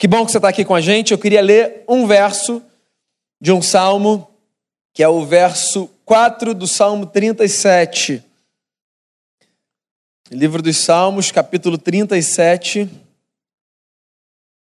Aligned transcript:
Que 0.00 0.06
bom 0.06 0.24
que 0.24 0.30
você 0.30 0.38
está 0.38 0.48
aqui 0.48 0.64
com 0.64 0.76
a 0.76 0.80
gente. 0.80 1.10
Eu 1.10 1.18
queria 1.18 1.42
ler 1.42 1.82
um 1.88 2.06
verso 2.06 2.62
de 3.40 3.50
um 3.50 3.60
salmo, 3.60 4.30
que 4.94 5.02
é 5.02 5.08
o 5.08 5.26
verso 5.26 5.90
4 6.04 6.54
do 6.54 6.68
Salmo 6.68 7.04
37. 7.04 8.22
Livro 10.30 10.62
dos 10.62 10.76
Salmos, 10.76 11.32
capítulo 11.32 11.76
37, 11.76 12.88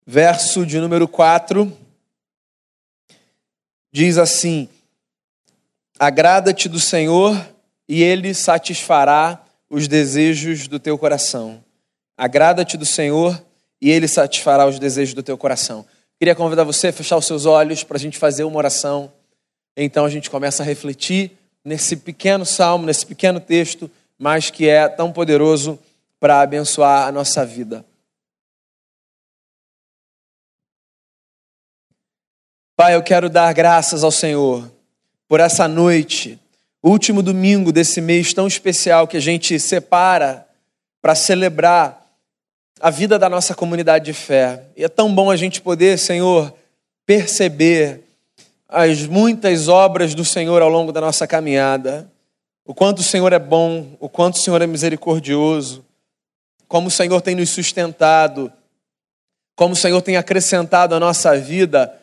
verso 0.07 0.65
de 0.65 0.79
número 0.79 1.07
4. 1.07 1.71
Diz 3.91 4.17
assim: 4.17 4.67
Agrada-te 5.99 6.67
do 6.67 6.79
Senhor 6.79 7.47
e 7.87 8.01
ele 8.01 8.33
satisfará 8.33 9.45
os 9.69 9.87
desejos 9.87 10.67
do 10.67 10.79
teu 10.79 10.97
coração. 10.97 11.63
Agrada-te 12.17 12.75
do 12.75 12.87
Senhor 12.87 13.39
e 13.81 13.89
Ele 13.89 14.07
satisfará 14.07 14.65
os 14.65 14.79
desejos 14.79 15.13
do 15.13 15.23
teu 15.23 15.37
coração. 15.37 15.85
Queria 16.19 16.35
convidar 16.35 16.63
você 16.63 16.87
a 16.87 16.93
fechar 16.93 17.17
os 17.17 17.25
seus 17.25 17.45
olhos 17.45 17.83
para 17.83 17.97
a 17.97 17.99
gente 17.99 18.17
fazer 18.17 18.43
uma 18.43 18.57
oração. 18.57 19.11
Então 19.75 20.05
a 20.05 20.09
gente 20.09 20.29
começa 20.29 20.63
a 20.63 20.65
refletir 20.65 21.31
nesse 21.63 21.95
pequeno 21.95 22.45
salmo, 22.45 22.85
nesse 22.85 23.05
pequeno 23.05 23.39
texto, 23.39 23.89
mas 24.17 24.49
que 24.49 24.67
é 24.67 24.87
tão 24.87 25.11
poderoso 25.11 25.77
para 26.19 26.41
abençoar 26.41 27.07
a 27.07 27.11
nossa 27.11 27.45
vida. 27.45 27.85
Pai, 32.75 32.95
eu 32.95 33.03
quero 33.03 33.29
dar 33.29 33.53
graças 33.53 34.03
ao 34.03 34.11
Senhor 34.11 34.71
por 35.27 35.39
essa 35.39 35.67
noite, 35.67 36.39
último 36.81 37.21
domingo 37.21 37.71
desse 37.71 37.99
mês 37.99 38.33
tão 38.33 38.47
especial 38.47 39.07
que 39.07 39.17
a 39.17 39.19
gente 39.19 39.59
separa 39.59 40.47
para 41.01 41.15
celebrar 41.15 42.06
a 42.79 42.89
vida 42.89 43.17
da 43.17 43.29
nossa 43.29 43.55
comunidade 43.55 44.05
de 44.05 44.13
fé. 44.13 44.63
E 44.75 44.83
é 44.83 44.87
tão 44.87 45.13
bom 45.13 45.31
a 45.31 45.35
gente 45.35 45.61
poder, 45.61 45.97
Senhor, 45.97 46.53
perceber 47.05 48.03
as 48.67 49.05
muitas 49.05 49.67
obras 49.67 50.13
do 50.13 50.25
Senhor 50.25 50.61
ao 50.61 50.69
longo 50.69 50.91
da 50.91 51.01
nossa 51.01 51.25
caminhada. 51.25 52.09
O 52.65 52.73
quanto 52.73 52.99
o 52.99 53.03
Senhor 53.03 53.31
é 53.33 53.39
bom, 53.39 53.95
o 53.99 54.09
quanto 54.09 54.35
o 54.35 54.39
Senhor 54.39 54.61
é 54.61 54.67
misericordioso, 54.67 55.85
como 56.67 56.87
o 56.87 56.91
Senhor 56.91 57.21
tem 57.21 57.35
nos 57.35 57.49
sustentado, 57.49 58.51
como 59.55 59.73
o 59.73 59.77
Senhor 59.77 60.01
tem 60.01 60.17
acrescentado 60.17 60.93
à 60.93 60.99
nossa 60.99 61.37
vida 61.37 61.93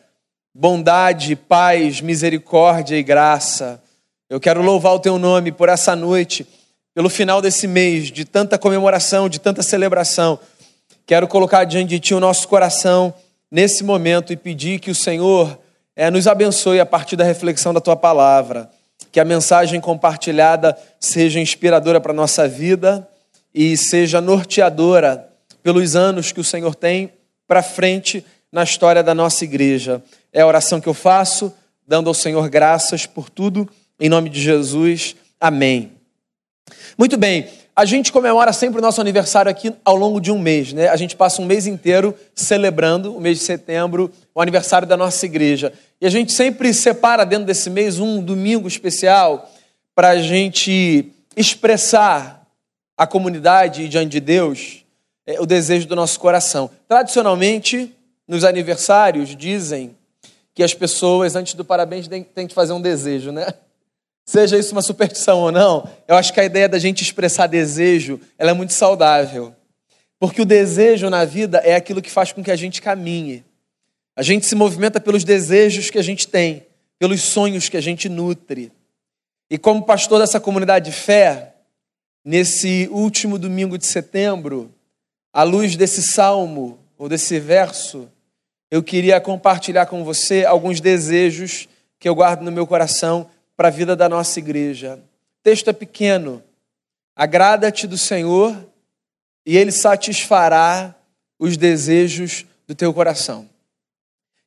bondade, 0.57 1.35
paz, 1.35 1.99
misericórdia 1.99 2.95
e 2.95 3.03
graça. 3.03 3.81
Eu 4.29 4.39
quero 4.39 4.61
louvar 4.61 4.93
o 4.93 4.99
teu 4.99 5.19
nome 5.19 5.51
por 5.51 5.67
essa 5.67 5.97
noite, 5.97 6.47
pelo 6.93 7.09
final 7.09 7.41
desse 7.41 7.67
mês 7.67 8.09
de 8.09 8.23
tanta 8.23 8.57
comemoração, 8.57 9.27
de 9.27 9.37
tanta 9.37 9.61
celebração. 9.61 10.39
Quero 11.05 11.27
colocar 11.27 11.65
diante 11.65 11.89
de 11.89 11.99
Ti 11.99 12.13
o 12.15 12.19
nosso 12.19 12.47
coração 12.47 13.13
nesse 13.51 13.83
momento 13.83 14.33
e 14.33 14.37
pedir 14.37 14.79
que 14.79 14.89
o 14.89 14.95
Senhor 14.95 15.59
é, 15.95 16.09
nos 16.09 16.27
abençoe 16.27 16.79
a 16.79 16.85
partir 16.85 17.15
da 17.15 17.23
reflexão 17.23 17.73
da 17.73 17.79
Tua 17.79 17.95
palavra. 17.95 18.69
Que 19.11 19.19
a 19.19 19.25
mensagem 19.25 19.79
compartilhada 19.79 20.75
seja 20.99 21.39
inspiradora 21.39 22.01
para 22.01 22.11
a 22.11 22.15
nossa 22.15 22.47
vida 22.47 23.07
e 23.53 23.77
seja 23.77 24.19
norteadora 24.19 25.29
pelos 25.61 25.95
anos 25.95 26.31
que 26.31 26.39
o 26.39 26.43
Senhor 26.43 26.73
tem 26.73 27.13
para 27.47 27.61
frente 27.61 28.25
na 28.51 28.63
história 28.63 29.03
da 29.03 29.13
nossa 29.13 29.43
igreja. 29.43 30.01
É 30.33 30.41
a 30.41 30.47
oração 30.47 30.81
que 30.81 30.87
eu 30.87 30.93
faço, 30.93 31.53
dando 31.87 32.07
ao 32.07 32.13
Senhor 32.13 32.49
graças 32.49 33.05
por 33.05 33.29
tudo, 33.29 33.69
em 33.99 34.09
nome 34.09 34.29
de 34.29 34.41
Jesus. 34.41 35.15
Amém. 35.39 35.91
Muito 36.97 37.15
bem. 37.15 37.47
A 37.75 37.83
gente 37.83 38.09
comemora 38.09 38.53
sempre 38.53 38.79
o 38.79 38.81
nosso 38.81 39.01
aniversário 39.01 39.51
aqui 39.51 39.73
ao 39.83 39.97
longo 39.97 40.21
de 40.21 40.31
um 40.31 40.39
mês, 40.39 40.71
né? 40.71 40.87
A 40.87 40.95
gente 40.95 41.13
passa 41.13 41.41
um 41.41 41.45
mês 41.45 41.67
inteiro 41.67 42.15
celebrando, 42.33 43.13
o 43.13 43.19
mês 43.19 43.39
de 43.39 43.43
setembro, 43.43 44.09
o 44.33 44.41
aniversário 44.41 44.87
da 44.87 44.95
nossa 44.95 45.25
igreja. 45.25 45.73
E 45.99 46.07
a 46.07 46.09
gente 46.09 46.31
sempre 46.31 46.73
separa 46.73 47.25
dentro 47.25 47.45
desse 47.45 47.69
mês 47.69 47.99
um 47.99 48.23
domingo 48.23 48.65
especial 48.65 49.51
para 49.93 50.11
a 50.11 50.21
gente 50.21 51.11
expressar 51.35 52.47
à 52.97 53.05
comunidade 53.05 53.83
e 53.83 53.89
diante 53.89 54.11
de 54.11 54.19
Deus 54.21 54.85
é, 55.27 55.41
o 55.41 55.45
desejo 55.45 55.85
do 55.85 55.97
nosso 55.97 56.17
coração. 56.17 56.69
Tradicionalmente, 56.87 57.93
nos 58.25 58.45
aniversários, 58.45 59.35
dizem 59.35 59.93
que 60.53 60.63
as 60.63 60.73
pessoas, 60.73 61.35
antes 61.35 61.55
do 61.55 61.65
parabéns, 61.65 62.07
têm 62.07 62.47
que 62.47 62.53
fazer 62.53 62.71
um 62.71 62.79
desejo, 62.79 63.33
né? 63.33 63.47
Seja 64.25 64.57
isso 64.57 64.71
uma 64.71 64.81
superstição 64.81 65.39
ou 65.41 65.51
não, 65.51 65.87
eu 66.07 66.15
acho 66.15 66.33
que 66.33 66.39
a 66.39 66.45
ideia 66.45 66.67
da 66.67 66.79
gente 66.79 67.03
expressar 67.03 67.45
desejo, 67.45 68.19
ela 68.39 68.49
é 68.49 68.53
muito 68.53 68.73
saudável. 68.73 69.55
Porque 70.19 70.41
o 70.41 70.45
desejo 70.45 71.09
na 71.11 71.23
vida 71.23 71.59
é 71.59 71.75
aquilo 71.75 72.01
que 72.01 72.09
faz 72.09 72.31
com 72.31 72.43
que 72.43 72.49
a 72.49 72.55
gente 72.55 72.81
caminhe. 72.81 73.43
A 74.15 74.23
gente 74.23 74.47
se 74.47 74.55
movimenta 74.55 74.99
pelos 74.99 75.23
desejos 75.23 75.91
que 75.91 75.99
a 75.99 76.01
gente 76.01 76.27
tem, 76.27 76.65
pelos 76.97 77.21
sonhos 77.21 77.69
que 77.69 77.77
a 77.77 77.81
gente 77.81 78.09
nutre. 78.09 78.71
E 79.47 79.59
como 79.59 79.85
pastor 79.85 80.19
dessa 80.19 80.39
comunidade 80.39 80.85
de 80.89 80.95
fé, 80.95 81.53
nesse 82.23 82.89
último 82.91 83.37
domingo 83.37 83.77
de 83.77 83.85
setembro, 83.85 84.73
à 85.31 85.43
luz 85.43 85.75
desse 85.75 86.01
salmo 86.01 86.79
ou 86.97 87.07
desse 87.07 87.39
verso, 87.39 88.09
eu 88.71 88.81
queria 88.81 89.21
compartilhar 89.21 89.85
com 89.85 90.03
você 90.03 90.45
alguns 90.45 90.79
desejos 90.79 91.67
que 91.99 92.09
eu 92.09 92.15
guardo 92.15 92.41
no 92.41 92.51
meu 92.51 92.65
coração 92.65 93.29
para 93.55 93.69
a 93.69 93.71
vida 93.71 93.95
da 93.95 94.09
nossa 94.09 94.39
igreja. 94.39 94.95
O 95.39 95.43
texto 95.43 95.69
é 95.69 95.73
pequeno. 95.73 96.43
Agrada-te 97.15 97.87
do 97.87 97.97
Senhor 97.97 98.55
e 99.45 99.57
Ele 99.57 99.71
satisfará 99.71 100.95
os 101.39 101.57
desejos 101.57 102.45
do 102.67 102.75
teu 102.75 102.93
coração. 102.93 103.49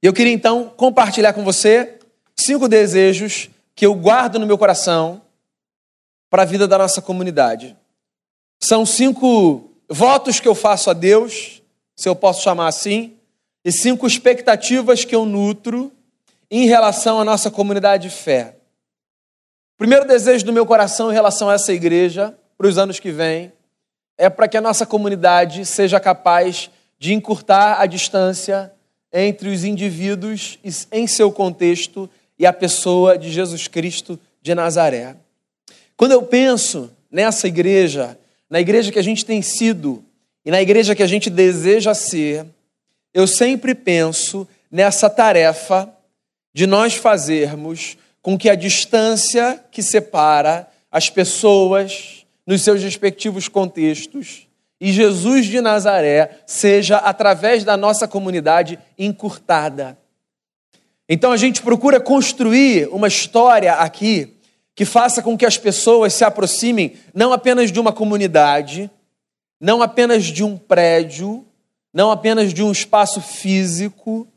E 0.02 0.06
eu 0.06 0.12
queria 0.12 0.32
então 0.32 0.72
compartilhar 0.76 1.32
com 1.32 1.44
você 1.44 1.98
cinco 2.36 2.68
desejos 2.68 3.50
que 3.74 3.86
eu 3.86 3.94
guardo 3.94 4.38
no 4.38 4.46
meu 4.46 4.58
coração 4.58 5.22
para 6.30 6.42
a 6.42 6.46
vida 6.46 6.68
da 6.68 6.78
nossa 6.78 7.00
comunidade. 7.00 7.76
São 8.60 8.84
cinco 8.84 9.70
votos 9.88 10.40
que 10.40 10.48
eu 10.48 10.54
faço 10.54 10.90
a 10.90 10.92
Deus, 10.92 11.62
se 11.96 12.08
eu 12.08 12.14
posso 12.14 12.42
chamar 12.42 12.68
assim, 12.68 13.16
e 13.64 13.72
cinco 13.72 14.06
expectativas 14.06 15.04
que 15.04 15.14
eu 15.14 15.24
nutro 15.24 15.92
em 16.50 16.66
relação 16.66 17.20
à 17.20 17.24
nossa 17.24 17.50
comunidade 17.50 18.08
de 18.08 18.14
fé. 18.14 18.57
Primeiro 19.78 20.08
desejo 20.08 20.44
do 20.44 20.52
meu 20.52 20.66
coração 20.66 21.08
em 21.08 21.14
relação 21.14 21.48
a 21.48 21.54
essa 21.54 21.72
igreja, 21.72 22.36
para 22.56 22.66
os 22.66 22.76
anos 22.76 22.98
que 22.98 23.12
vêm, 23.12 23.52
é 24.18 24.28
para 24.28 24.48
que 24.48 24.56
a 24.56 24.60
nossa 24.60 24.84
comunidade 24.84 25.64
seja 25.64 26.00
capaz 26.00 26.68
de 26.98 27.14
encurtar 27.14 27.80
a 27.80 27.86
distância 27.86 28.72
entre 29.12 29.48
os 29.48 29.62
indivíduos 29.62 30.58
em 30.90 31.06
seu 31.06 31.30
contexto 31.30 32.10
e 32.36 32.44
a 32.44 32.52
pessoa 32.52 33.16
de 33.16 33.30
Jesus 33.30 33.68
Cristo 33.68 34.18
de 34.42 34.52
Nazaré. 34.52 35.14
Quando 35.96 36.10
eu 36.10 36.22
penso 36.24 36.90
nessa 37.08 37.46
igreja, 37.46 38.18
na 38.50 38.58
igreja 38.58 38.90
que 38.90 38.98
a 38.98 39.02
gente 39.02 39.24
tem 39.24 39.40
sido 39.42 40.04
e 40.44 40.50
na 40.50 40.60
igreja 40.60 40.96
que 40.96 41.04
a 41.04 41.06
gente 41.06 41.30
deseja 41.30 41.94
ser, 41.94 42.44
eu 43.14 43.28
sempre 43.28 43.76
penso 43.76 44.44
nessa 44.72 45.08
tarefa 45.08 45.88
de 46.52 46.66
nós 46.66 46.94
fazermos 46.94 47.96
com 48.28 48.36
que 48.36 48.50
a 48.50 48.54
distância 48.54 49.58
que 49.70 49.82
separa 49.82 50.68
as 50.92 51.08
pessoas 51.08 52.26
nos 52.46 52.60
seus 52.60 52.82
respectivos 52.82 53.48
contextos 53.48 54.46
e 54.78 54.92
Jesus 54.92 55.46
de 55.46 55.62
Nazaré 55.62 56.38
seja, 56.46 56.98
através 56.98 57.64
da 57.64 57.74
nossa 57.74 58.06
comunidade, 58.06 58.78
encurtada. 58.98 59.96
Então 61.08 61.32
a 61.32 61.38
gente 61.38 61.62
procura 61.62 61.98
construir 62.00 62.90
uma 62.92 63.08
história 63.08 63.72
aqui 63.72 64.36
que 64.74 64.84
faça 64.84 65.22
com 65.22 65.34
que 65.34 65.46
as 65.46 65.56
pessoas 65.56 66.12
se 66.12 66.22
aproximem 66.22 66.96
não 67.14 67.32
apenas 67.32 67.72
de 67.72 67.80
uma 67.80 67.94
comunidade, 67.94 68.90
não 69.58 69.80
apenas 69.80 70.24
de 70.24 70.44
um 70.44 70.58
prédio, 70.58 71.46
não 71.94 72.10
apenas 72.10 72.52
de 72.52 72.62
um 72.62 72.70
espaço 72.70 73.22
físico, 73.22 74.28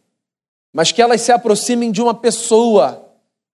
mas 0.72 0.94
que 0.94 1.02
elas 1.02 1.20
se 1.20 1.34
aproximem 1.34 1.92
de 1.92 2.02
uma 2.02 2.14
pessoa 2.14 3.01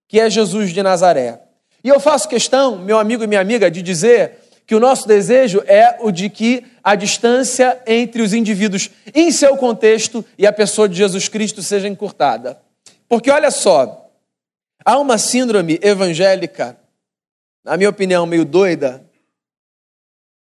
que 0.08 0.18
é 0.18 0.28
Jesus 0.28 0.72
de 0.72 0.82
Nazaré. 0.82 1.42
E 1.84 1.88
eu 1.88 2.00
faço 2.00 2.28
questão, 2.28 2.78
meu 2.78 2.98
amigo 2.98 3.22
e 3.22 3.26
minha 3.26 3.40
amiga, 3.40 3.70
de 3.70 3.82
dizer 3.82 4.38
que 4.66 4.74
o 4.74 4.80
nosso 4.80 5.06
desejo 5.06 5.62
é 5.66 5.96
o 6.00 6.10
de 6.10 6.28
que 6.28 6.64
a 6.82 6.94
distância 6.94 7.80
entre 7.86 8.20
os 8.20 8.34
indivíduos 8.34 8.90
em 9.14 9.30
seu 9.30 9.56
contexto 9.56 10.24
e 10.36 10.46
a 10.46 10.52
pessoa 10.52 10.88
de 10.88 10.96
Jesus 10.96 11.28
Cristo 11.28 11.62
seja 11.62 11.88
encurtada. 11.88 12.60
Porque 13.08 13.30
olha 13.30 13.50
só, 13.50 14.10
há 14.84 14.98
uma 14.98 15.16
síndrome 15.16 15.78
evangélica, 15.82 16.78
na 17.64 17.76
minha 17.76 17.88
opinião, 17.88 18.26
meio 18.26 18.44
doida, 18.44 19.04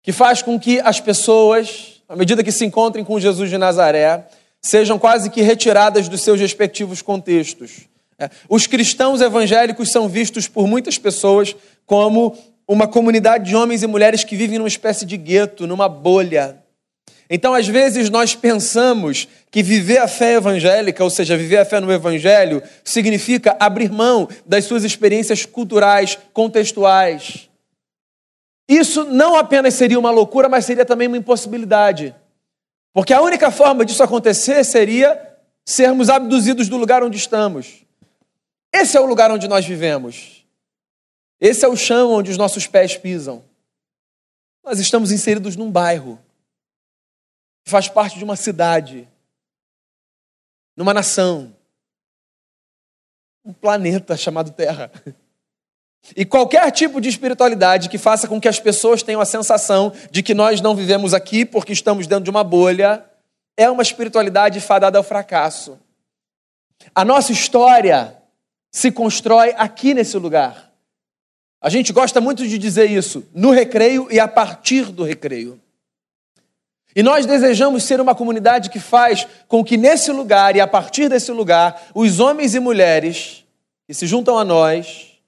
que 0.01 0.11
faz 0.11 0.41
com 0.41 0.59
que 0.59 0.79
as 0.79 0.99
pessoas, 0.99 2.01
à 2.07 2.15
medida 2.15 2.43
que 2.43 2.51
se 2.51 2.65
encontrem 2.65 3.03
com 3.03 3.19
Jesus 3.19 3.49
de 3.49 3.57
Nazaré, 3.57 4.27
sejam 4.61 4.97
quase 4.97 5.29
que 5.29 5.41
retiradas 5.41 6.07
dos 6.07 6.21
seus 6.21 6.39
respectivos 6.39 7.01
contextos. 7.01 7.87
É. 8.19 8.29
Os 8.49 8.65
cristãos 8.65 9.21
evangélicos 9.21 9.91
são 9.91 10.07
vistos 10.07 10.47
por 10.47 10.67
muitas 10.67 10.97
pessoas 10.97 11.55
como 11.85 12.37
uma 12.67 12.87
comunidade 12.87 13.45
de 13.45 13.55
homens 13.55 13.83
e 13.83 13.87
mulheres 13.87 14.23
que 14.23 14.35
vivem 14.35 14.57
numa 14.57 14.67
espécie 14.67 15.05
de 15.05 15.17
gueto, 15.17 15.67
numa 15.67 15.87
bolha. 15.87 16.63
Então, 17.29 17.53
às 17.53 17.67
vezes, 17.67 18.09
nós 18.09 18.35
pensamos 18.35 19.27
que 19.49 19.63
viver 19.63 19.97
a 19.97 20.07
fé 20.07 20.33
evangélica, 20.33 21.03
ou 21.03 21.09
seja, 21.09 21.35
viver 21.35 21.57
a 21.57 21.65
fé 21.65 21.79
no 21.79 21.91
Evangelho, 21.91 22.61
significa 22.83 23.55
abrir 23.59 23.91
mão 23.91 24.27
das 24.45 24.65
suas 24.65 24.83
experiências 24.83 25.45
culturais, 25.45 26.17
contextuais. 26.33 27.49
Isso 28.69 29.05
não 29.05 29.35
apenas 29.35 29.73
seria 29.73 29.99
uma 29.99 30.11
loucura, 30.11 30.47
mas 30.47 30.65
seria 30.65 30.85
também 30.85 31.07
uma 31.07 31.17
impossibilidade. 31.17 32.15
Porque 32.93 33.13
a 33.13 33.21
única 33.21 33.51
forma 33.51 33.83
disso 33.83 34.03
acontecer 34.03 34.63
seria 34.63 35.19
sermos 35.65 36.09
abduzidos 36.09 36.69
do 36.69 36.77
lugar 36.77 37.03
onde 37.03 37.17
estamos. 37.17 37.84
Esse 38.77 38.97
é 38.97 38.99
o 38.99 39.05
lugar 39.05 39.31
onde 39.31 39.47
nós 39.47 39.65
vivemos. 39.65 40.45
Esse 41.39 41.63
é 41.63 41.67
o 41.67 41.77
chão 41.77 42.11
onde 42.11 42.29
os 42.29 42.37
nossos 42.37 42.67
pés 42.67 42.97
pisam. 42.97 43.41
Nós 44.61 44.79
estamos 44.79 45.13
inseridos 45.13 45.55
num 45.55 45.71
bairro 45.71 46.19
que 47.63 47.71
faz 47.71 47.87
parte 47.87 48.17
de 48.17 48.23
uma 48.25 48.35
cidade, 48.35 49.07
numa 50.75 50.93
nação, 50.93 51.55
um 53.45 53.53
planeta 53.53 54.17
chamado 54.17 54.51
Terra. 54.51 54.91
E 56.13 56.25
qualquer 56.25 56.69
tipo 56.71 56.99
de 56.99 57.07
espiritualidade 57.07 57.87
que 57.87 57.97
faça 57.97 58.27
com 58.27 58.41
que 58.41 58.47
as 58.49 58.59
pessoas 58.59 59.01
tenham 59.01 59.21
a 59.21 59.25
sensação 59.25 59.93
de 60.11 60.21
que 60.21 60.33
nós 60.33 60.59
não 60.59 60.75
vivemos 60.75 61.13
aqui 61.13 61.45
porque 61.45 61.71
estamos 61.71 62.07
dentro 62.07 62.25
de 62.25 62.29
uma 62.29 62.43
bolha, 62.43 63.05
é 63.55 63.69
uma 63.69 63.81
espiritualidade 63.81 64.59
fadada 64.59 64.97
ao 64.97 65.03
fracasso. 65.03 65.79
A 66.93 67.05
nossa 67.05 67.31
história 67.31 68.21
se 68.75 68.91
constrói 68.91 69.53
aqui 69.55 69.93
nesse 69.93 70.17
lugar. 70.17 70.69
A 71.61 71.69
gente 71.69 71.93
gosta 71.93 72.19
muito 72.19 72.45
de 72.45 72.57
dizer 72.57 72.91
isso, 72.91 73.25
no 73.33 73.51
recreio 73.51 74.09
e 74.11 74.19
a 74.19 74.27
partir 74.27 74.91
do 74.91 75.01
recreio. 75.01 75.57
E 76.93 77.01
nós 77.01 77.25
desejamos 77.25 77.85
ser 77.85 78.01
uma 78.01 78.13
comunidade 78.13 78.69
que 78.69 78.77
faz 78.77 79.25
com 79.47 79.63
que 79.63 79.77
nesse 79.77 80.11
lugar 80.11 80.57
e 80.57 80.59
a 80.59 80.67
partir 80.67 81.07
desse 81.07 81.31
lugar, 81.31 81.87
os 81.95 82.19
homens 82.19 82.53
e 82.53 82.59
mulheres 82.59 83.45
que 83.87 83.93
se 83.93 84.05
juntam 84.05 84.37
a 84.37 84.43
nós 84.43 85.21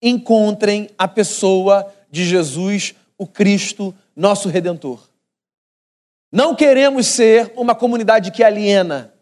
encontrem 0.00 0.88
a 0.96 1.08
pessoa 1.08 1.92
de 2.08 2.24
Jesus, 2.24 2.94
o 3.18 3.26
Cristo, 3.26 3.92
nosso 4.14 4.48
redentor. 4.48 5.00
Não 6.30 6.54
queremos 6.54 7.08
ser 7.08 7.52
uma 7.56 7.74
comunidade 7.74 8.30
que 8.30 8.44
aliena. 8.44 9.12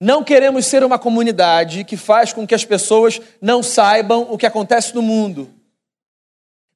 Não 0.00 0.22
queremos 0.22 0.66
ser 0.66 0.84
uma 0.84 0.98
comunidade 0.98 1.82
que 1.82 1.96
faz 1.96 2.32
com 2.32 2.46
que 2.46 2.54
as 2.54 2.64
pessoas 2.64 3.20
não 3.40 3.62
saibam 3.62 4.28
o 4.30 4.38
que 4.38 4.46
acontece 4.46 4.94
no 4.94 5.02
mundo. 5.02 5.52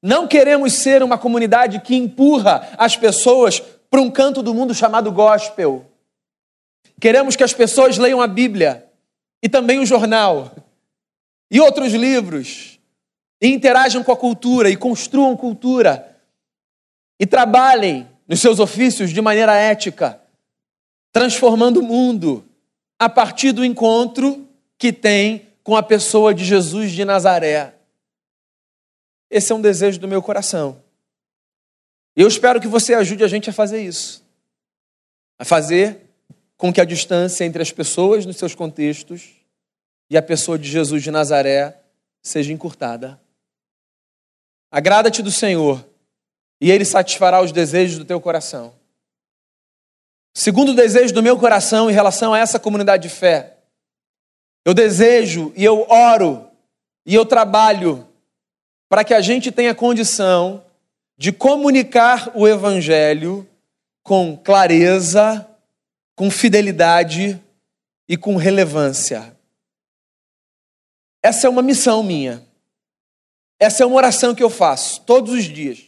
Não 0.01 0.27
queremos 0.27 0.73
ser 0.73 1.01
uma 1.01 1.17
comunidade 1.17 1.79
que 1.79 1.95
empurra 1.95 2.67
as 2.77 2.97
pessoas 2.97 3.61
para 3.89 4.01
um 4.01 4.11
canto 4.11 4.43
do 4.43 4.53
mundo 4.53 4.75
chamado 4.75 5.09
gospel. 5.11 5.85
Queremos 6.99 7.37
que 7.37 7.43
as 7.43 7.53
pessoas 7.53 7.97
leiam 7.97 8.21
a 8.21 8.27
Bíblia 8.27 8.85
e 9.41 9.47
também 9.47 9.79
o 9.79 9.85
jornal 9.85 10.51
e 11.49 11.61
outros 11.61 11.93
livros 11.93 12.79
e 13.41 13.47
interajam 13.47 14.03
com 14.03 14.11
a 14.11 14.17
cultura 14.17 14.69
e 14.69 14.75
construam 14.75 15.37
cultura 15.37 16.17
e 17.17 17.25
trabalhem 17.25 18.07
nos 18.27 18.41
seus 18.41 18.59
ofícios 18.59 19.11
de 19.11 19.21
maneira 19.21 19.55
ética, 19.55 20.19
transformando 21.13 21.79
o 21.79 21.83
mundo 21.83 22.43
a 22.99 23.09
partir 23.09 23.51
do 23.51 23.65
encontro 23.65 24.47
que 24.77 24.91
tem 24.91 25.49
com 25.63 25.75
a 25.75 25.83
pessoa 25.83 26.33
de 26.33 26.43
Jesus 26.43 26.91
de 26.91 27.05
Nazaré. 27.05 27.75
Esse 29.29 29.51
é 29.51 29.55
um 29.55 29.61
desejo 29.61 29.99
do 29.99 30.07
meu 30.07 30.21
coração. 30.21 30.83
E 32.15 32.21
eu 32.21 32.27
espero 32.27 32.61
que 32.61 32.67
você 32.67 32.93
ajude 32.93 33.23
a 33.23 33.27
gente 33.27 33.49
a 33.49 33.53
fazer 33.53 33.81
isso. 33.81 34.23
A 35.39 35.45
fazer 35.45 36.01
com 36.57 36.71
que 36.71 36.79
a 36.79 36.85
distância 36.85 37.43
entre 37.43 37.61
as 37.61 37.71
pessoas 37.71 38.25
nos 38.25 38.37
seus 38.37 38.53
contextos 38.53 39.31
e 40.09 40.17
a 40.17 40.21
pessoa 40.21 40.59
de 40.59 40.69
Jesus 40.69 41.01
de 41.01 41.09
Nazaré 41.09 41.81
seja 42.21 42.53
encurtada. 42.53 43.19
Agrada-te 44.71 45.21
do 45.21 45.31
Senhor 45.31 45.83
e 46.61 46.71
Ele 46.71 46.85
satisfará 46.85 47.41
os 47.41 47.51
desejos 47.51 47.97
do 47.97 48.05
teu 48.05 48.21
coração. 48.21 48.73
Segundo 50.33 50.73
desejo 50.73 51.13
do 51.13 51.21
meu 51.21 51.37
coração 51.37 51.89
em 51.89 51.93
relação 51.93 52.33
a 52.33 52.39
essa 52.39 52.59
comunidade 52.59 53.03
de 53.03 53.13
fé, 53.13 53.57
eu 54.65 54.73
desejo 54.73 55.53
e 55.55 55.63
eu 55.63 55.85
oro 55.89 56.49
e 57.05 57.13
eu 57.13 57.25
trabalho 57.25 58.07
para 58.89 59.03
que 59.03 59.13
a 59.13 59.21
gente 59.21 59.51
tenha 59.51 59.75
condição 59.75 60.65
de 61.17 61.31
comunicar 61.31 62.31
o 62.35 62.47
Evangelho 62.47 63.47
com 64.01 64.35
clareza, 64.35 65.47
com 66.15 66.31
fidelidade 66.31 67.41
e 68.07 68.17
com 68.17 68.35
relevância. 68.35 69.37
Essa 71.21 71.47
é 71.47 71.49
uma 71.49 71.61
missão 71.61 72.03
minha. 72.03 72.45
Essa 73.59 73.83
é 73.83 73.85
uma 73.85 73.95
oração 73.95 74.35
que 74.35 74.43
eu 74.43 74.49
faço 74.49 75.01
todos 75.01 75.33
os 75.33 75.43
dias. 75.45 75.81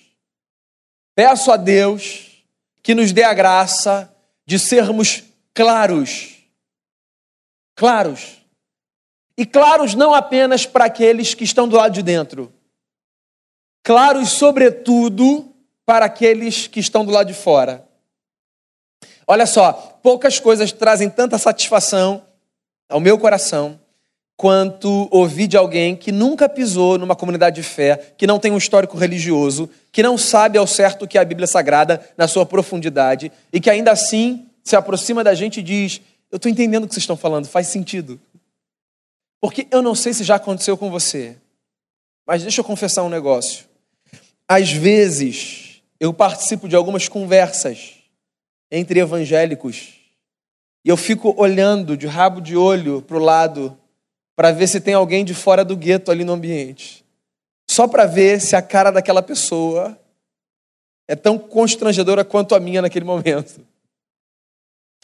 Peço 1.15 1.51
a 1.51 1.57
Deus 1.57 2.45
que 2.81 2.93
nos 2.93 3.11
dê 3.11 3.23
a 3.23 3.33
graça 3.33 4.14
de 4.45 4.59
sermos 4.59 5.23
claros. 5.53 6.35
Claros. 7.75 8.41
E 9.37 9.45
claros 9.45 9.95
não 9.95 10.13
apenas 10.13 10.65
para 10.65 10.85
aqueles 10.85 11.33
que 11.33 11.43
estão 11.43 11.67
do 11.67 11.75
lado 11.75 11.93
de 11.93 12.01
dentro. 12.01 12.53
Claros, 13.83 14.29
sobretudo, 14.29 15.53
para 15.85 16.05
aqueles 16.05 16.67
que 16.67 16.79
estão 16.79 17.05
do 17.05 17.11
lado 17.11 17.27
de 17.27 17.33
fora. 17.33 17.87
Olha 19.27 19.45
só, 19.45 19.73
poucas 20.01 20.39
coisas 20.39 20.71
trazem 20.71 21.09
tanta 21.09 21.37
satisfação 21.37 22.25
ao 22.87 22.99
meu 22.99 23.17
coração 23.17 23.79
quanto 24.37 25.07
ouvir 25.11 25.47
de 25.47 25.55
alguém 25.55 25.95
que 25.95 26.11
nunca 26.11 26.49
pisou 26.49 26.97
numa 26.97 27.15
comunidade 27.15 27.55
de 27.55 27.63
fé, 27.63 28.13
que 28.17 28.27
não 28.27 28.39
tem 28.39 28.51
um 28.51 28.57
histórico 28.57 28.97
religioso, 28.97 29.69
que 29.91 30.03
não 30.03 30.17
sabe 30.17 30.57
ao 30.57 30.67
certo 30.67 31.05
o 31.05 31.07
que 31.07 31.17
é 31.17 31.21
a 31.21 31.25
Bíblia 31.25 31.47
Sagrada 31.47 32.05
na 32.17 32.27
sua 32.27 32.45
profundidade 32.45 33.31
e 33.51 33.59
que 33.59 33.69
ainda 33.69 33.91
assim 33.91 34.47
se 34.63 34.75
aproxima 34.75 35.23
da 35.23 35.33
gente 35.33 35.59
e 35.59 35.63
diz: 35.63 36.01
Eu 36.31 36.35
estou 36.35 36.51
entendendo 36.51 36.83
o 36.83 36.87
que 36.87 36.93
vocês 36.93 37.03
estão 37.03 37.15
falando, 37.17 37.47
faz 37.47 37.67
sentido. 37.67 38.19
Porque 39.39 39.67
eu 39.71 39.81
não 39.81 39.95
sei 39.95 40.13
se 40.13 40.23
já 40.23 40.35
aconteceu 40.35 40.75
com 40.75 40.89
você, 40.89 41.37
mas 42.27 42.41
deixa 42.41 42.59
eu 42.59 42.65
confessar 42.65 43.03
um 43.03 43.09
negócio. 43.09 43.65
Às 44.47 44.71
vezes, 44.71 45.81
eu 45.99 46.13
participo 46.13 46.67
de 46.67 46.75
algumas 46.75 47.07
conversas 47.07 47.93
entre 48.71 48.99
evangélicos 48.99 49.93
e 50.83 50.89
eu 50.89 50.97
fico 50.97 51.33
olhando 51.37 51.95
de 51.95 52.05
rabo 52.05 52.41
de 52.41 52.55
olho 52.55 53.01
para 53.01 53.17
o 53.17 53.23
lado 53.23 53.77
para 54.35 54.51
ver 54.51 54.67
se 54.67 54.81
tem 54.81 54.93
alguém 54.93 55.23
de 55.23 55.33
fora 55.33 55.63
do 55.63 55.77
gueto 55.77 56.11
ali 56.11 56.23
no 56.23 56.33
ambiente. 56.33 57.05
Só 57.69 57.87
para 57.87 58.05
ver 58.05 58.41
se 58.41 58.55
a 58.55 58.61
cara 58.61 58.91
daquela 58.91 59.23
pessoa 59.23 59.99
é 61.07 61.15
tão 61.15 61.37
constrangedora 61.37 62.25
quanto 62.25 62.55
a 62.55 62.59
minha 62.59 62.81
naquele 62.81 63.05
momento. 63.05 63.65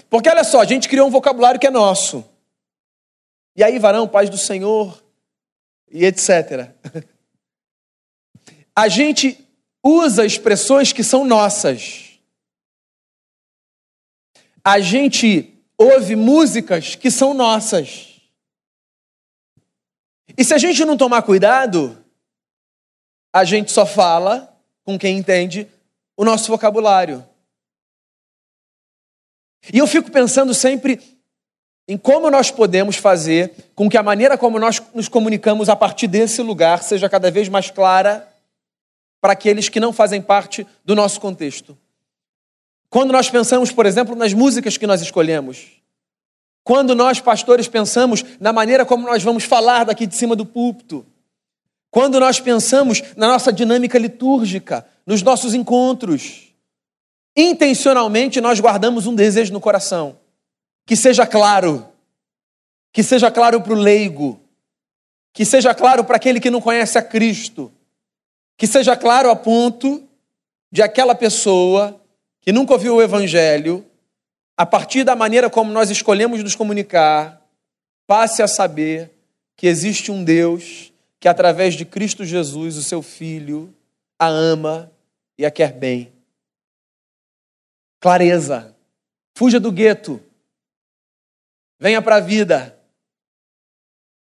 Porque 0.10 0.30
olha 0.30 0.44
só, 0.44 0.62
a 0.62 0.66
gente 0.66 0.90
criou 0.90 1.08
um 1.08 1.12
vocabulário 1.12 1.60
que 1.60 1.68
é 1.68 1.72
nosso. 1.72 2.26
E 3.56 3.64
aí, 3.64 3.80
varão, 3.80 4.08
paz 4.08 4.30
do 4.30 4.38
Senhor, 4.38 5.02
e 5.90 6.06
etc. 6.06 6.70
A 8.74 8.88
gente 8.88 9.38
usa 9.84 10.26
expressões 10.26 10.94
que 10.94 11.04
são 11.04 11.26
nossas. 11.26 12.20
A 14.64 14.80
gente 14.80 15.54
ouve 15.78 16.16
músicas 16.16 16.96
que 16.96 17.12
são 17.12 17.34
nossas. 17.34 18.11
E 20.38 20.44
se 20.44 20.54
a 20.54 20.58
gente 20.58 20.84
não 20.86 20.98
tomar 20.98 21.22
cuidado, 21.22 21.98
a 23.34 23.44
gente 23.44 23.72
só 23.72 23.86
fala 23.86 24.58
com 24.84 24.98
quem 24.98 25.18
entende 25.18 25.68
o 26.18 26.26
nosso 26.26 26.48
vocabulário. 26.48 27.26
E 29.74 29.78
eu 29.78 29.88
fico 29.88 30.12
pensando 30.12 30.54
sempre 30.54 31.00
em 31.88 31.98
como 31.98 32.30
nós 32.30 32.52
podemos 32.52 32.96
fazer 32.96 33.54
com 33.76 33.90
que 33.90 33.98
a 33.98 34.04
maneira 34.04 34.38
como 34.38 34.60
nós 34.60 34.82
nos 34.94 35.08
comunicamos 35.08 35.70
a 35.70 35.76
partir 35.76 36.08
desse 36.08 36.42
lugar 36.42 36.84
seja 36.84 37.10
cada 37.10 37.30
vez 37.30 37.50
mais 37.50 37.70
clara 37.70 38.28
para 39.20 39.34
aqueles 39.34 39.70
que 39.70 39.80
não 39.80 39.94
fazem 39.94 40.22
parte 40.22 40.66
do 40.84 40.96
nosso 40.96 41.20
contexto. 41.20 41.78
Quando 42.90 43.12
nós 43.12 43.30
pensamos, 43.30 43.72
por 43.72 43.86
exemplo, 43.86 44.16
nas 44.16 44.34
músicas 44.34 44.78
que 44.78 44.88
nós 44.88 45.02
escolhemos, 45.02 45.81
quando 46.64 46.96
nós, 46.96 47.20
pastores, 47.20 47.68
pensamos 47.68 48.24
na 48.40 48.54
maneira 48.54 48.86
como 48.86 49.08
nós 49.08 49.24
vamos 49.24 49.44
falar 49.44 49.86
daqui 49.86 50.06
de 50.06 50.16
cima 50.16 50.36
do 50.36 50.46
púlpito, 50.46 51.06
quando 51.90 52.20
nós 52.20 52.40
pensamos 52.40 53.02
na 53.18 53.28
nossa 53.28 53.52
dinâmica 53.52 53.98
litúrgica, 53.98 54.88
nos 55.06 55.22
nossos 55.22 55.54
encontros, 55.54 56.54
intencionalmente 57.36 58.40
nós 58.40 58.60
guardamos 58.60 59.08
um 59.08 59.16
desejo 59.16 59.52
no 59.52 59.60
coração, 59.60 60.18
que 60.86 60.96
seja 60.96 61.26
claro, 61.26 61.88
que 62.94 63.04
seja 63.04 63.32
claro 63.32 63.62
para 63.62 63.74
o 63.74 63.78
leigo, 63.78 64.40
que 65.34 65.44
seja 65.44 65.74
claro 65.74 66.04
para 66.04 66.18
aquele 66.18 66.40
que 66.40 66.50
não 66.50 66.62
conhece 66.62 66.98
a 66.98 67.02
Cristo, 67.02 67.72
que 68.58 68.68
seja 68.68 68.96
claro 68.96 69.30
a 69.30 69.36
ponto 69.36 70.04
de 70.72 70.82
aquela 70.82 71.16
pessoa 71.16 72.00
que 72.42 72.52
nunca 72.52 72.74
ouviu 72.74 72.96
o 72.96 73.02
Evangelho, 73.02 73.86
a 74.62 74.66
partir 74.68 75.04
da 75.04 75.16
maneira 75.16 75.50
como 75.50 75.72
nós 75.72 75.90
escolhemos 75.90 76.44
nos 76.44 76.54
comunicar, 76.54 77.44
passe 78.06 78.44
a 78.44 78.48
saber 78.48 79.12
que 79.58 79.66
existe 79.66 80.12
um 80.12 80.24
Deus 80.24 80.94
que, 81.20 81.28
através 81.28 81.74
de 81.74 81.84
Cristo 81.84 82.24
Jesus, 82.24 82.78
o 82.78 82.84
seu 82.84 83.02
Filho, 83.02 83.74
a 84.20 84.28
ama 84.28 84.92
e 85.36 85.48
a 85.48 85.50
quer 85.50 85.74
bem. 85.74 86.14
Clareza. 88.00 88.78
Fuja 89.36 89.60
do 89.60 89.72
gueto. 89.72 90.22
Venha 91.80 92.00
para 92.00 92.18
a 92.18 92.20
vida. 92.20 92.80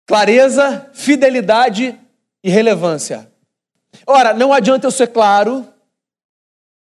Clareza, 0.08 0.90
fidelidade 0.96 1.96
e 2.44 2.50
relevância. 2.50 3.32
Ora, 4.08 4.34
não 4.34 4.52
adianta 4.52 4.88
eu 4.88 4.92
ser 4.92 5.10
claro 5.10 5.72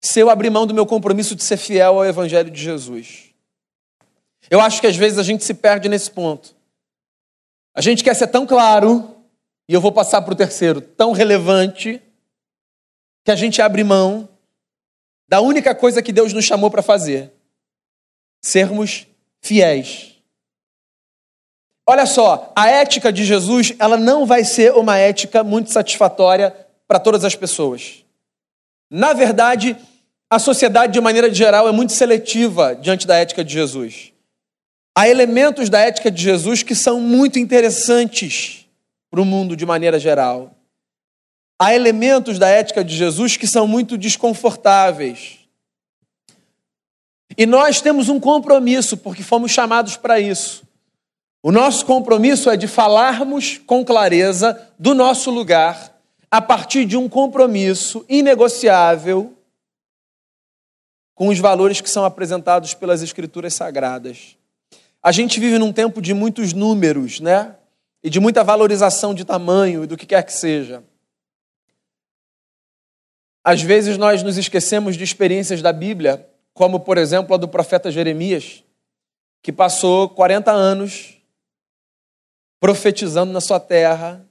se 0.02 0.20
eu 0.20 0.28
abrir 0.28 0.50
mão 0.50 0.66
do 0.66 0.74
meu 0.74 0.84
compromisso 0.84 1.34
de 1.34 1.42
ser 1.42 1.56
fiel 1.56 1.94
ao 1.94 2.04
Evangelho 2.04 2.50
de 2.50 2.62
Jesus. 2.62 3.27
Eu 4.50 4.60
acho 4.60 4.80
que 4.80 4.86
às 4.86 4.96
vezes 4.96 5.18
a 5.18 5.22
gente 5.22 5.44
se 5.44 5.54
perde 5.54 5.88
nesse 5.88 6.10
ponto. 6.10 6.54
A 7.74 7.80
gente 7.80 8.02
quer 8.02 8.14
ser 8.14 8.28
tão 8.28 8.46
claro, 8.46 9.16
e 9.68 9.74
eu 9.74 9.80
vou 9.80 9.92
passar 9.92 10.22
para 10.22 10.32
o 10.32 10.36
terceiro, 10.36 10.80
tão 10.80 11.12
relevante, 11.12 12.02
que 13.24 13.30
a 13.30 13.36
gente 13.36 13.60
abre 13.60 13.84
mão 13.84 14.28
da 15.28 15.40
única 15.40 15.74
coisa 15.74 16.02
que 16.02 16.12
Deus 16.12 16.32
nos 16.32 16.44
chamou 16.44 16.70
para 16.70 16.82
fazer: 16.82 17.30
sermos 18.42 19.06
fiéis. 19.40 20.16
Olha 21.86 22.06
só, 22.06 22.52
a 22.54 22.68
ética 22.68 23.12
de 23.12 23.24
Jesus, 23.24 23.74
ela 23.78 23.96
não 23.96 24.26
vai 24.26 24.44
ser 24.44 24.74
uma 24.74 24.98
ética 24.98 25.42
muito 25.42 25.70
satisfatória 25.70 26.54
para 26.86 26.98
todas 26.98 27.24
as 27.24 27.34
pessoas. 27.34 28.04
Na 28.90 29.12
verdade, 29.12 29.76
a 30.30 30.38
sociedade, 30.38 30.92
de 30.92 31.00
maneira 31.00 31.32
geral, 31.32 31.68
é 31.68 31.72
muito 31.72 31.92
seletiva 31.92 32.74
diante 32.74 33.06
da 33.06 33.16
ética 33.16 33.42
de 33.42 33.52
Jesus. 33.52 34.12
Há 34.98 35.08
elementos 35.08 35.70
da 35.70 35.78
ética 35.78 36.10
de 36.10 36.20
Jesus 36.20 36.64
que 36.64 36.74
são 36.74 37.00
muito 37.00 37.38
interessantes 37.38 38.66
para 39.08 39.20
o 39.20 39.24
mundo 39.24 39.54
de 39.54 39.64
maneira 39.64 39.96
geral. 39.96 40.56
Há 41.56 41.72
elementos 41.72 42.36
da 42.36 42.48
ética 42.48 42.82
de 42.82 42.96
Jesus 42.96 43.36
que 43.36 43.46
são 43.46 43.64
muito 43.68 43.96
desconfortáveis. 43.96 45.38
E 47.36 47.46
nós 47.46 47.80
temos 47.80 48.08
um 48.08 48.18
compromisso, 48.18 48.96
porque 48.96 49.22
fomos 49.22 49.52
chamados 49.52 49.96
para 49.96 50.18
isso. 50.18 50.64
O 51.44 51.52
nosso 51.52 51.86
compromisso 51.86 52.50
é 52.50 52.56
de 52.56 52.66
falarmos 52.66 53.56
com 53.56 53.84
clareza 53.84 54.68
do 54.76 54.96
nosso 54.96 55.30
lugar 55.30 55.96
a 56.28 56.42
partir 56.42 56.84
de 56.84 56.96
um 56.96 57.08
compromisso 57.08 58.04
inegociável 58.08 59.32
com 61.14 61.28
os 61.28 61.38
valores 61.38 61.80
que 61.80 61.88
são 61.88 62.04
apresentados 62.04 62.74
pelas 62.74 63.00
Escrituras 63.00 63.54
Sagradas. 63.54 64.37
A 65.02 65.12
gente 65.12 65.38
vive 65.38 65.58
num 65.58 65.72
tempo 65.72 66.02
de 66.02 66.12
muitos 66.12 66.52
números, 66.52 67.20
né? 67.20 67.56
E 68.02 68.10
de 68.10 68.20
muita 68.20 68.44
valorização 68.44 69.14
de 69.14 69.24
tamanho 69.24 69.84
e 69.84 69.86
do 69.86 69.96
que 69.96 70.06
quer 70.06 70.22
que 70.24 70.32
seja. 70.32 70.82
Às 73.44 73.62
vezes 73.62 73.96
nós 73.96 74.22
nos 74.22 74.36
esquecemos 74.36 74.96
de 74.96 75.04
experiências 75.04 75.62
da 75.62 75.72
Bíblia, 75.72 76.28
como 76.52 76.80
por 76.80 76.98
exemplo 76.98 77.34
a 77.34 77.38
do 77.38 77.48
profeta 77.48 77.90
Jeremias, 77.90 78.62
que 79.42 79.52
passou 79.52 80.08
40 80.08 80.50
anos 80.50 81.16
profetizando 82.60 83.32
na 83.32 83.40
sua 83.40 83.60
terra, 83.60 84.26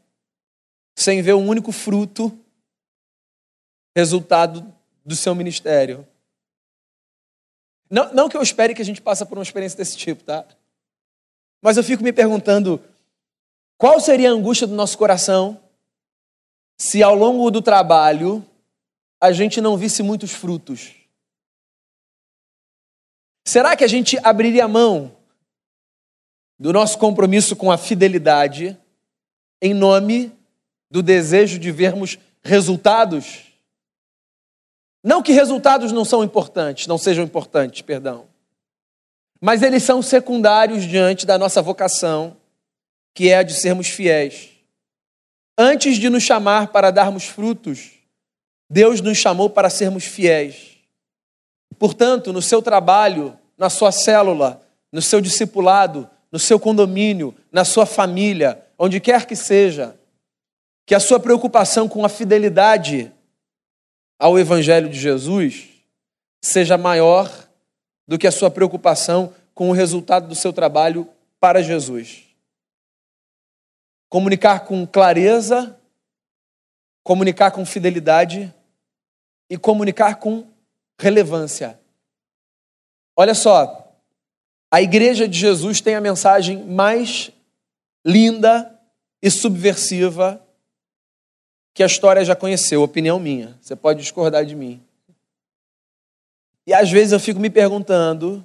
sem 0.95 1.21
ver 1.21 1.33
um 1.33 1.47
único 1.47 1.71
fruto, 1.71 2.37
resultado 3.95 4.73
do 5.05 5.15
seu 5.15 5.33
ministério. 5.33 6.05
Não, 7.89 8.13
não 8.13 8.29
que 8.29 8.37
eu 8.37 8.41
espere 8.41 8.73
que 8.75 8.81
a 8.81 8.85
gente 8.85 9.01
passe 9.01 9.25
por 9.25 9.37
uma 9.37 9.43
experiência 9.43 9.77
desse 9.77 9.97
tipo, 9.97 10.23
tá? 10.23 10.45
Mas 11.61 11.77
eu 11.77 11.83
fico 11.83 12.03
me 12.03 12.13
perguntando 12.13 12.81
qual 13.77 13.99
seria 13.99 14.29
a 14.29 14.33
angústia 14.33 14.67
do 14.67 14.75
nosso 14.75 14.97
coração 14.97 15.59
se 16.77 17.01
ao 17.01 17.15
longo 17.15 17.49
do 17.49 17.61
trabalho 17.61 18.45
a 19.19 19.31
gente 19.31 19.59
não 19.59 19.77
visse 19.77 20.03
muitos 20.03 20.31
frutos. 20.31 20.93
Será 23.47 23.75
que 23.75 23.83
a 23.83 23.87
gente 23.87 24.17
abriria 24.23 24.67
mão 24.67 25.15
do 26.59 26.73
nosso 26.73 26.97
compromisso 26.97 27.55
com 27.55 27.71
a 27.71 27.77
fidelidade 27.77 28.77
em 29.61 29.73
nome 29.73 30.31
do 30.89 31.03
desejo 31.03 31.59
de 31.59 31.71
vermos 31.71 32.17
resultados. 32.43 33.46
Não 35.03 35.21
que 35.21 35.31
resultados 35.31 35.91
não 35.91 36.03
são 36.03 36.23
importantes, 36.23 36.87
não 36.87 36.97
sejam 36.97 37.23
importantes, 37.23 37.81
perdão. 37.81 38.25
Mas 39.39 39.61
eles 39.61 39.83
são 39.83 40.01
secundários 40.01 40.83
diante 40.83 41.25
da 41.25 41.37
nossa 41.37 41.61
vocação, 41.61 42.35
que 43.13 43.29
é 43.29 43.37
a 43.37 43.43
de 43.43 43.53
sermos 43.53 43.87
fiéis. 43.87 44.49
Antes 45.57 45.97
de 45.97 46.09
nos 46.09 46.23
chamar 46.23 46.67
para 46.67 46.91
darmos 46.91 47.25
frutos, 47.25 47.91
Deus 48.69 49.01
nos 49.01 49.17
chamou 49.17 49.49
para 49.49 49.69
sermos 49.69 50.03
fiéis. 50.03 50.77
Portanto, 51.79 52.33
no 52.33 52.41
seu 52.41 52.61
trabalho, 52.61 53.37
na 53.57 53.69
sua 53.69 53.91
célula, 53.91 54.61
no 54.91 55.01
seu 55.01 55.21
discipulado, 55.21 56.09
no 56.31 56.39
seu 56.39 56.59
condomínio, 56.59 57.35
na 57.51 57.63
sua 57.63 57.85
família, 57.85 58.63
onde 58.77 58.99
quer 58.99 59.25
que 59.25 59.35
seja, 59.35 59.95
que 60.85 60.95
a 60.95 60.99
sua 60.99 61.19
preocupação 61.19 61.87
com 61.87 62.05
a 62.05 62.09
fidelidade 62.09 63.11
ao 64.19 64.37
Evangelho 64.37 64.89
de 64.89 64.99
Jesus 64.99 65.69
seja 66.41 66.77
maior 66.77 67.47
do 68.07 68.17
que 68.17 68.27
a 68.27 68.31
sua 68.31 68.49
preocupação 68.49 69.33
com 69.53 69.69
o 69.69 69.73
resultado 69.73 70.27
do 70.27 70.35
seu 70.35 70.53
trabalho 70.53 71.09
para 71.39 71.61
Jesus. 71.61 72.23
Comunicar 74.09 74.61
com 74.61 74.85
clareza, 74.87 75.77
comunicar 77.03 77.51
com 77.51 77.65
fidelidade 77.65 78.53
e 79.49 79.57
comunicar 79.57 80.15
com 80.15 80.47
relevância. 80.99 81.79
Olha 83.15 83.33
só, 83.33 83.93
a 84.71 84.81
igreja 84.81 85.27
de 85.27 85.37
Jesus 85.37 85.81
tem 85.81 85.95
a 85.95 86.01
mensagem 86.01 86.63
mais 86.65 87.31
linda 88.05 88.73
e 89.21 89.29
subversiva 89.29 90.41
que 91.77 91.83
a 91.83 91.85
história 91.85 92.25
já 92.25 92.35
conheceu, 92.35 92.81
opinião 92.81 93.19
minha. 93.19 93.55
Você 93.61 93.75
pode 93.75 94.01
discordar 94.01 94.43
de 94.43 94.55
mim. 94.55 94.81
E 96.65 96.73
às 96.73 96.89
vezes 96.89 97.11
eu 97.11 97.19
fico 97.19 97.39
me 97.39 97.51
perguntando 97.51 98.43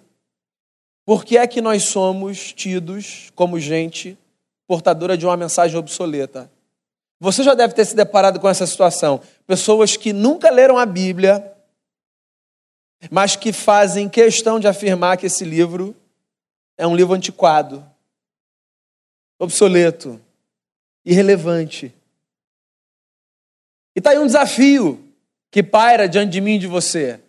por 1.02 1.24
que 1.24 1.38
é 1.38 1.46
que 1.46 1.62
nós 1.62 1.84
somos 1.84 2.52
tidos 2.52 3.32
como 3.34 3.58
gente 3.58 4.18
portadora 4.66 5.16
de 5.16 5.24
uma 5.24 5.34
mensagem 5.34 5.78
obsoleta. 5.78 6.52
Você 7.18 7.42
já 7.42 7.54
deve 7.54 7.72
ter 7.72 7.86
se 7.86 7.96
deparado 7.96 8.38
com 8.38 8.50
essa 8.50 8.66
situação. 8.66 9.22
Pessoas 9.46 9.96
que 9.96 10.12
nunca 10.12 10.50
leram 10.50 10.76
a 10.76 10.84
Bíblia, 10.84 11.56
mas 13.10 13.34
que 13.34 13.50
fazem 13.50 14.10
questão 14.10 14.60
de 14.60 14.68
afirmar 14.68 15.16
que 15.16 15.24
esse 15.24 15.42
livro 15.42 15.96
é 16.76 16.86
um 16.86 16.94
livro 16.94 17.14
antiquado, 17.14 17.82
obsoleto, 19.38 20.20
irrelevante. 21.02 21.94
E 23.94 24.00
está 24.00 24.11
aí 24.11 24.18
um 24.18 24.26
desafio 24.26 25.02
que 25.50 25.62
paira 25.62 26.08
diante 26.08 26.32
de 26.32 26.40
mim 26.40 26.54
e 26.54 26.58
de 26.58 26.66
você. 26.66 27.20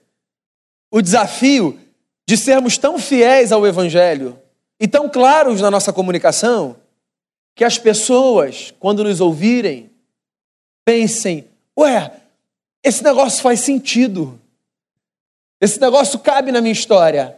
O 0.89 1.01
desafio 1.01 1.79
de 2.27 2.37
sermos 2.37 2.77
tão 2.77 2.97
fiéis 2.97 3.51
ao 3.51 3.67
Evangelho 3.67 4.39
e 4.79 4.87
tão 4.87 5.09
claros 5.09 5.61
na 5.61 5.69
nossa 5.69 5.91
comunicação 5.91 6.77
que 7.55 7.63
as 7.63 7.77
pessoas, 7.77 8.73
quando 8.79 9.03
nos 9.03 9.19
ouvirem, 9.19 9.91
pensem: 10.85 11.47
ué, 11.77 12.11
esse 12.83 13.03
negócio 13.03 13.41
faz 13.41 13.59
sentido. 13.59 14.39
Esse 15.59 15.79
negócio 15.79 16.19
cabe 16.19 16.51
na 16.51 16.59
minha 16.59 16.73
história. 16.73 17.37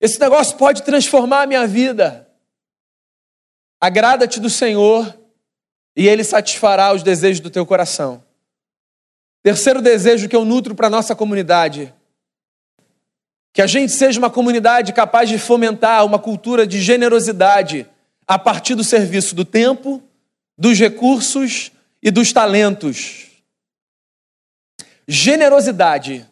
Esse 0.00 0.18
negócio 0.18 0.56
pode 0.56 0.82
transformar 0.82 1.42
a 1.42 1.46
minha 1.46 1.66
vida. 1.66 2.28
Agrada-te 3.80 4.40
do 4.40 4.48
Senhor 4.48 5.14
e 5.94 6.08
Ele 6.08 6.24
satisfará 6.24 6.92
os 6.94 7.02
desejos 7.02 7.40
do 7.40 7.50
teu 7.50 7.66
coração. 7.66 8.22
Terceiro 9.42 9.82
desejo 9.82 10.28
que 10.28 10.36
eu 10.36 10.44
nutro 10.44 10.74
para 10.74 10.86
a 10.86 10.90
nossa 10.90 11.16
comunidade: 11.16 11.92
que 13.52 13.60
a 13.60 13.66
gente 13.66 13.92
seja 13.92 14.18
uma 14.18 14.30
comunidade 14.30 14.92
capaz 14.92 15.28
de 15.28 15.38
fomentar 15.38 16.04
uma 16.06 16.18
cultura 16.18 16.66
de 16.66 16.80
generosidade 16.80 17.86
a 18.26 18.38
partir 18.38 18.74
do 18.74 18.84
serviço 18.84 19.34
do 19.34 19.44
tempo, 19.44 20.02
dos 20.56 20.78
recursos 20.78 21.72
e 22.02 22.10
dos 22.10 22.32
talentos. 22.32 23.26
Generosidade. 25.08 26.26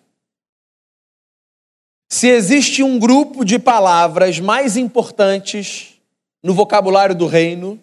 Se 2.09 2.29
existe 2.29 2.83
um 2.83 2.99
grupo 2.99 3.45
de 3.45 3.59
palavras 3.59 4.41
mais 4.41 4.77
importantes 4.77 6.01
no 6.43 6.55
vocabulário 6.55 7.15
do 7.15 7.27
reino, 7.27 7.81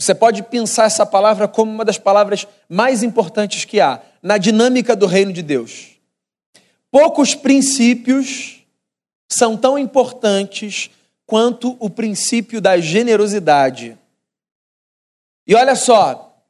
você 0.00 0.14
pode 0.14 0.44
pensar 0.44 0.84
essa 0.84 1.04
palavra 1.04 1.48
como 1.48 1.72
uma 1.72 1.84
das 1.84 1.98
palavras 1.98 2.46
mais 2.68 3.02
importantes 3.02 3.64
que 3.64 3.80
há 3.80 4.00
na 4.22 4.38
dinâmica 4.38 4.94
do 4.94 5.06
reino 5.06 5.32
de 5.32 5.42
Deus. 5.42 5.98
poucos 6.90 7.34
princípios 7.34 8.64
são 9.28 9.56
tão 9.56 9.78
importantes 9.78 10.90
quanto 11.26 11.76
o 11.78 11.90
princípio 11.90 12.60
da 12.60 12.78
generosidade. 12.78 13.98
E 15.46 15.54
olha 15.54 15.76
só, 15.76 16.42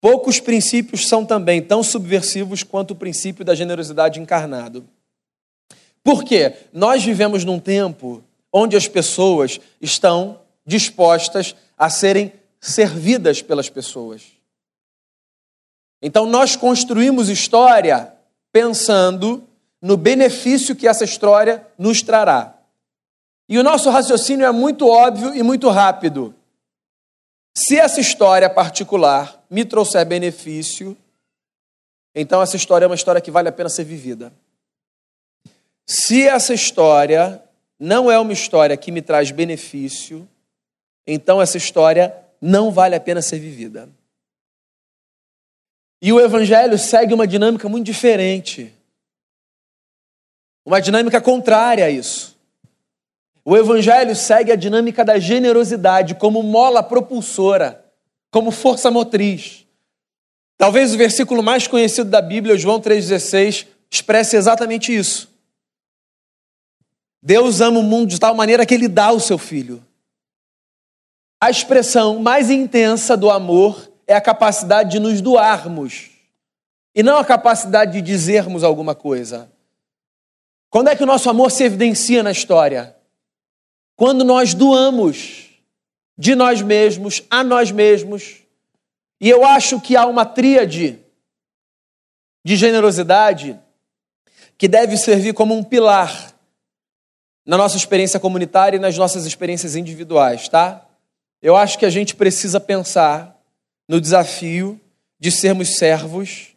poucos 0.00 0.40
princípios 0.40 1.06
são 1.06 1.24
também 1.24 1.62
tão 1.62 1.82
subversivos 1.82 2.64
quanto 2.64 2.92
o 2.92 2.96
princípio 2.96 3.44
da 3.44 3.54
generosidade 3.54 4.18
encarnado. 4.18 4.88
Por 6.02 6.24
quê? 6.24 6.56
Nós 6.72 7.04
vivemos 7.04 7.44
num 7.44 7.60
tempo 7.60 8.24
onde 8.52 8.76
as 8.76 8.88
pessoas 8.88 9.60
estão 9.80 10.40
dispostas 10.66 11.54
a 11.76 11.88
serem 11.88 12.32
servidas 12.60 13.42
pelas 13.42 13.68
pessoas. 13.68 14.38
Então 16.00 16.26
nós 16.26 16.56
construímos 16.56 17.28
história 17.28 18.12
pensando 18.52 19.46
no 19.80 19.96
benefício 19.96 20.74
que 20.74 20.88
essa 20.88 21.04
história 21.04 21.66
nos 21.78 22.02
trará. 22.02 22.54
E 23.48 23.58
o 23.58 23.62
nosso 23.62 23.88
raciocínio 23.90 24.46
é 24.46 24.52
muito 24.52 24.86
óbvio 24.86 25.34
e 25.34 25.42
muito 25.42 25.68
rápido. 25.70 26.34
Se 27.56 27.78
essa 27.78 28.00
história 28.00 28.48
particular 28.48 29.42
me 29.50 29.64
trouxer 29.64 30.04
benefício, 30.06 30.96
então 32.14 32.42
essa 32.42 32.56
história 32.56 32.84
é 32.84 32.88
uma 32.88 32.94
história 32.94 33.20
que 33.20 33.30
vale 33.30 33.48
a 33.48 33.52
pena 33.52 33.68
ser 33.68 33.84
vivida. 33.84 34.32
Se 35.86 36.26
essa 36.26 36.52
história 36.52 37.42
não 37.78 38.10
é 38.10 38.18
uma 38.18 38.32
história 38.32 38.76
que 38.76 38.92
me 38.92 39.00
traz 39.00 39.30
benefício, 39.30 40.28
então 41.06 41.40
essa 41.40 41.56
história 41.56 42.14
não 42.40 42.70
vale 42.70 42.94
a 42.94 43.00
pena 43.00 43.22
ser 43.22 43.38
vivida. 43.38 43.88
E 46.00 46.12
o 46.12 46.20
Evangelho 46.20 46.78
segue 46.78 47.12
uma 47.12 47.26
dinâmica 47.26 47.68
muito 47.68 47.86
diferente. 47.86 48.72
Uma 50.64 50.80
dinâmica 50.80 51.20
contrária 51.20 51.84
a 51.84 51.90
isso. 51.90 52.36
O 53.44 53.56
Evangelho 53.56 54.14
segue 54.14 54.52
a 54.52 54.56
dinâmica 54.56 55.04
da 55.04 55.18
generosidade 55.18 56.14
como 56.14 56.42
mola 56.42 56.82
propulsora, 56.82 57.84
como 58.30 58.50
força 58.50 58.90
motriz. 58.90 59.66
Talvez 60.56 60.94
o 60.94 60.98
versículo 60.98 61.42
mais 61.42 61.66
conhecido 61.66 62.10
da 62.10 62.20
Bíblia, 62.20 62.58
João 62.58 62.80
3,16, 62.80 63.66
expresse 63.90 64.36
exatamente 64.36 64.94
isso. 64.94 65.28
Deus 67.22 67.60
ama 67.60 67.80
o 67.80 67.82
mundo 67.82 68.10
de 68.10 68.20
tal 68.20 68.34
maneira 68.34 68.66
que 68.66 68.74
ele 68.74 68.88
dá 68.88 69.10
o 69.10 69.20
seu 69.20 69.38
filho. 69.38 69.82
A 71.40 71.50
expressão 71.50 72.18
mais 72.18 72.50
intensa 72.50 73.16
do 73.16 73.30
amor 73.30 73.90
é 74.06 74.14
a 74.14 74.20
capacidade 74.20 74.90
de 74.92 74.98
nos 74.98 75.20
doarmos 75.20 76.10
e 76.94 77.02
não 77.02 77.18
a 77.18 77.24
capacidade 77.24 77.92
de 77.92 78.02
dizermos 78.02 78.64
alguma 78.64 78.94
coisa. 78.94 79.50
Quando 80.70 80.88
é 80.88 80.96
que 80.96 81.02
o 81.02 81.06
nosso 81.06 81.30
amor 81.30 81.50
se 81.50 81.64
evidencia 81.64 82.22
na 82.22 82.32
história? 82.32 82.96
Quando 83.96 84.24
nós 84.24 84.52
doamos 84.54 85.48
de 86.18 86.34
nós 86.34 86.60
mesmos 86.60 87.22
a 87.30 87.44
nós 87.44 87.70
mesmos. 87.70 88.42
E 89.20 89.30
eu 89.30 89.46
acho 89.46 89.80
que 89.80 89.96
há 89.96 90.04
uma 90.04 90.26
tríade 90.26 90.98
de 92.44 92.56
generosidade 92.56 93.58
que 94.56 94.66
deve 94.66 94.96
servir 94.96 95.32
como 95.32 95.56
um 95.56 95.62
pilar 95.62 96.34
na 97.46 97.56
nossa 97.56 97.76
experiência 97.76 98.18
comunitária 98.18 98.76
e 98.76 98.80
nas 98.80 98.98
nossas 98.98 99.24
experiências 99.24 99.76
individuais, 99.76 100.48
tá? 100.48 100.87
Eu 101.40 101.56
acho 101.56 101.78
que 101.78 101.86
a 101.86 101.90
gente 101.90 102.16
precisa 102.16 102.58
pensar 102.58 103.40
no 103.88 104.00
desafio 104.00 104.80
de 105.18 105.30
sermos 105.30 105.76
servos 105.76 106.48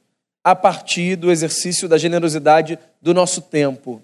a 0.44 0.56
partir 0.56 1.16
do 1.16 1.32
exercício 1.32 1.88
da 1.88 1.98
generosidade 1.98 2.80
do 3.02 3.14
nosso 3.14 3.42
tempo. 3.42 4.02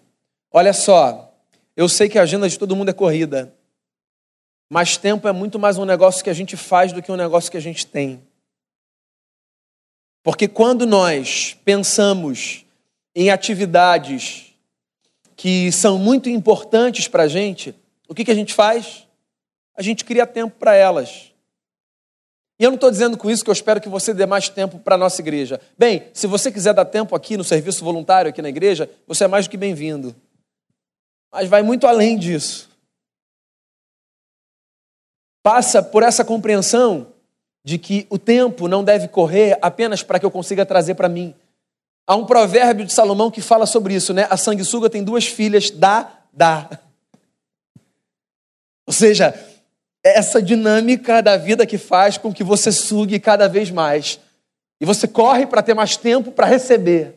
Olha 0.52 0.74
só, 0.74 1.34
eu 1.76 1.90
sei 1.90 2.08
que 2.08 2.20
a 2.20 2.24
agenda 2.24 2.48
de 2.48 2.58
todo 2.58 2.76
mundo 2.76 2.90
é 2.90 2.94
corrida, 2.94 3.54
mas 4.70 4.98
tempo 4.98 5.28
é 5.28 5.32
muito 5.32 5.58
mais 5.58 5.78
um 5.78 5.86
negócio 5.86 6.24
que 6.24 6.30
a 6.30 6.34
gente 6.34 6.56
faz 6.56 6.92
do 6.92 7.02
que 7.02 7.12
um 7.12 7.16
negócio 7.16 7.50
que 7.50 7.58
a 7.58 7.62
gente 7.62 7.86
tem. 7.88 8.22
Porque 10.22 10.48
quando 10.48 10.86
nós 10.86 11.58
pensamos 11.64 12.66
em 13.16 13.30
atividades 13.32 14.54
que 15.36 15.72
são 15.72 15.98
muito 15.98 16.30
importantes 16.30 17.08
para 17.08 17.24
a 17.24 17.28
gente, 17.28 17.74
o 18.08 18.14
que, 18.14 18.26
que 18.26 18.32
a 18.32 18.36
gente 18.36 18.54
faz? 18.54 19.07
A 19.78 19.82
gente 19.82 20.04
cria 20.04 20.26
tempo 20.26 20.56
para 20.58 20.76
elas. 20.76 21.32
E 22.60 22.64
eu 22.64 22.72
não 22.72 22.76
estou 22.76 22.90
dizendo 22.90 23.18
com 23.18 23.30
isso 23.30 23.44
que 23.44 23.50
eu 23.50 23.54
espero 23.54 23.80
que 23.80 23.88
você 23.88 24.14
dê 24.14 24.26
mais 24.26 24.50
tempo 24.50 24.80
para 24.80 24.96
a 24.96 24.98
nossa 24.98 25.22
igreja. 25.22 25.62
Bem, 25.78 26.08
se 26.12 26.26
você 26.26 26.52
quiser 26.52 26.74
dar 26.74 26.86
tempo 26.86 27.16
aqui 27.16 27.38
no 27.38 27.44
serviço 27.44 27.86
voluntário, 27.86 28.30
aqui 28.30 28.42
na 28.42 28.50
igreja, 28.50 28.90
você 29.06 29.26
é 29.26 29.28
mais 29.28 29.46
do 29.46 29.52
que 29.52 29.58
bem-vindo. 29.58 30.16
Mas 31.32 31.48
vai 31.48 31.62
muito 31.62 31.86
além 31.86 32.18
disso. 32.18 32.68
Passa 35.44 35.84
por 35.84 36.02
essa 36.02 36.26
compreensão 36.26 37.14
de 37.64 37.78
que 37.78 38.08
o 38.10 38.18
tempo 38.18 38.68
não 38.68 38.84
deve 38.84 39.08
correr 39.08 39.60
apenas 39.62 40.02
para 40.02 40.20
que 40.20 40.26
eu 40.26 40.32
consiga 40.32 40.66
trazer 40.66 40.96
para 40.96 41.08
mim. 41.08 41.36
Há 42.08 42.16
um 42.16 42.26
provérbio 42.26 42.86
de 42.86 42.94
Salomão 42.94 43.30
que 43.30 43.42
fala 43.42 43.66
sobre 43.66 43.94
isso, 43.94 44.14
né? 44.14 44.26
A 44.30 44.38
sanguessuga 44.38 44.90
tem 44.90 45.04
duas 45.04 45.28
filhas, 45.28 45.70
dá, 45.70 46.22
dá. 46.34 46.80
Ou 48.86 48.94
seja, 48.94 49.34
essa 50.10 50.42
dinâmica 50.42 51.22
da 51.22 51.38
vida 51.38 51.66
que 51.66 51.78
faz 51.78 52.18
com 52.18 52.34
que 52.34 52.44
você 52.44 52.72
sugue 52.72 53.20
cada 53.20 53.48
vez 53.48 53.72
mais. 53.72 54.20
E 54.80 54.86
você 54.86 55.08
corre 55.08 55.48
para 55.48 55.64
ter 55.64 55.74
mais 55.74 55.98
tempo 55.98 56.32
para 56.32 56.46
receber. 56.46 57.16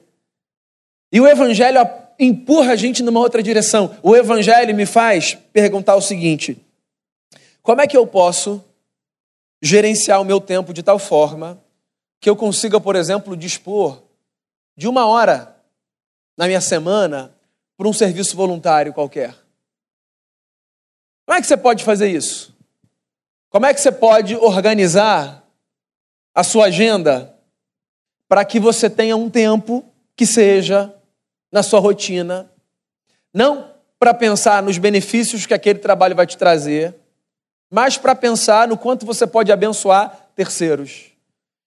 E 1.12 1.20
o 1.20 1.26
Evangelho 1.26 1.78
empurra 2.18 2.72
a 2.72 2.76
gente 2.76 3.02
numa 3.02 3.20
outra 3.20 3.42
direção. 3.42 3.96
O 4.02 4.16
Evangelho 4.16 4.74
me 4.74 4.86
faz 4.86 5.36
perguntar 5.52 5.96
o 5.96 6.00
seguinte: 6.00 6.56
como 7.62 7.80
é 7.80 7.86
que 7.86 7.96
eu 7.96 8.06
posso 8.06 8.64
gerenciar 9.62 10.20
o 10.20 10.24
meu 10.24 10.40
tempo 10.40 10.72
de 10.72 10.82
tal 10.82 10.98
forma 10.98 11.62
que 12.20 12.28
eu 12.28 12.36
consiga, 12.36 12.80
por 12.80 12.96
exemplo, 12.96 13.36
dispor 13.36 14.02
de 14.76 14.88
uma 14.88 15.06
hora 15.06 15.56
na 16.36 16.46
minha 16.46 16.60
semana 16.60 17.34
para 17.76 17.88
um 17.88 17.92
serviço 17.92 18.36
voluntário 18.36 18.92
qualquer? 18.92 19.34
Como 21.26 21.38
é 21.38 21.40
que 21.40 21.46
você 21.46 21.56
pode 21.56 21.84
fazer 21.84 22.08
isso? 22.08 22.54
Como 23.50 23.66
é 23.66 23.74
que 23.74 23.80
você 23.80 23.90
pode 23.90 24.36
organizar 24.36 25.44
a 26.32 26.44
sua 26.44 26.66
agenda 26.66 27.34
para 28.28 28.44
que 28.44 28.60
você 28.60 28.88
tenha 28.88 29.16
um 29.16 29.28
tempo 29.28 29.84
que 30.14 30.24
seja 30.24 30.94
na 31.50 31.60
sua 31.60 31.80
rotina, 31.80 32.48
não 33.34 33.68
para 33.98 34.14
pensar 34.14 34.62
nos 34.62 34.78
benefícios 34.78 35.46
que 35.46 35.52
aquele 35.52 35.80
trabalho 35.80 36.14
vai 36.14 36.28
te 36.28 36.38
trazer, 36.38 36.94
mas 37.68 37.98
para 37.98 38.14
pensar 38.14 38.68
no 38.68 38.78
quanto 38.78 39.04
você 39.04 39.26
pode 39.26 39.50
abençoar 39.50 40.28
terceiros. 40.36 41.06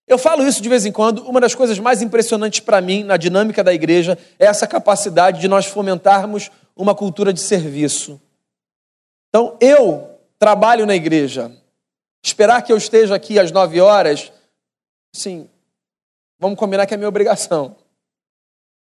Eu 0.08 0.17
falo 0.17 0.48
isso 0.48 0.62
de 0.62 0.69
vez 0.69 0.86
em 0.86 0.91
quando, 0.91 1.19
uma 1.28 1.41
das 1.41 1.54
coisas 1.54 1.78
mais 1.80 2.02
impressionantes 2.02 2.62
para 2.62 2.80
mim 2.80 3.04
na 3.04 3.17
dinâmica 3.17 3.62
da 3.62 3.74
igreja 3.74 4.17
é 4.39 4.46
essa 4.46 4.65
capacidade 4.65 5.41
de 5.41 5.50
nós 5.50 5.65
fomentarmos 5.65 6.50
uma 6.78 6.96
cultura 6.96 7.34
de 7.34 7.41
serviço. 7.41 8.22
Então, 9.28 9.58
eu 9.60 10.10
trabalho 10.39 10.86
na 10.86 10.96
igreja, 10.96 11.52
Esperar 12.23 12.62
que 12.62 12.71
eu 12.71 12.77
esteja 12.77 13.13
aqui 13.13 13.38
às 13.38 13.51
nove 13.51 13.81
horas, 13.81 14.31
sim, 15.13 15.49
vamos 16.39 16.57
combinar 16.57 16.86
que 16.86 16.93
é 16.93 16.97
minha 16.97 17.09
obrigação. 17.09 17.75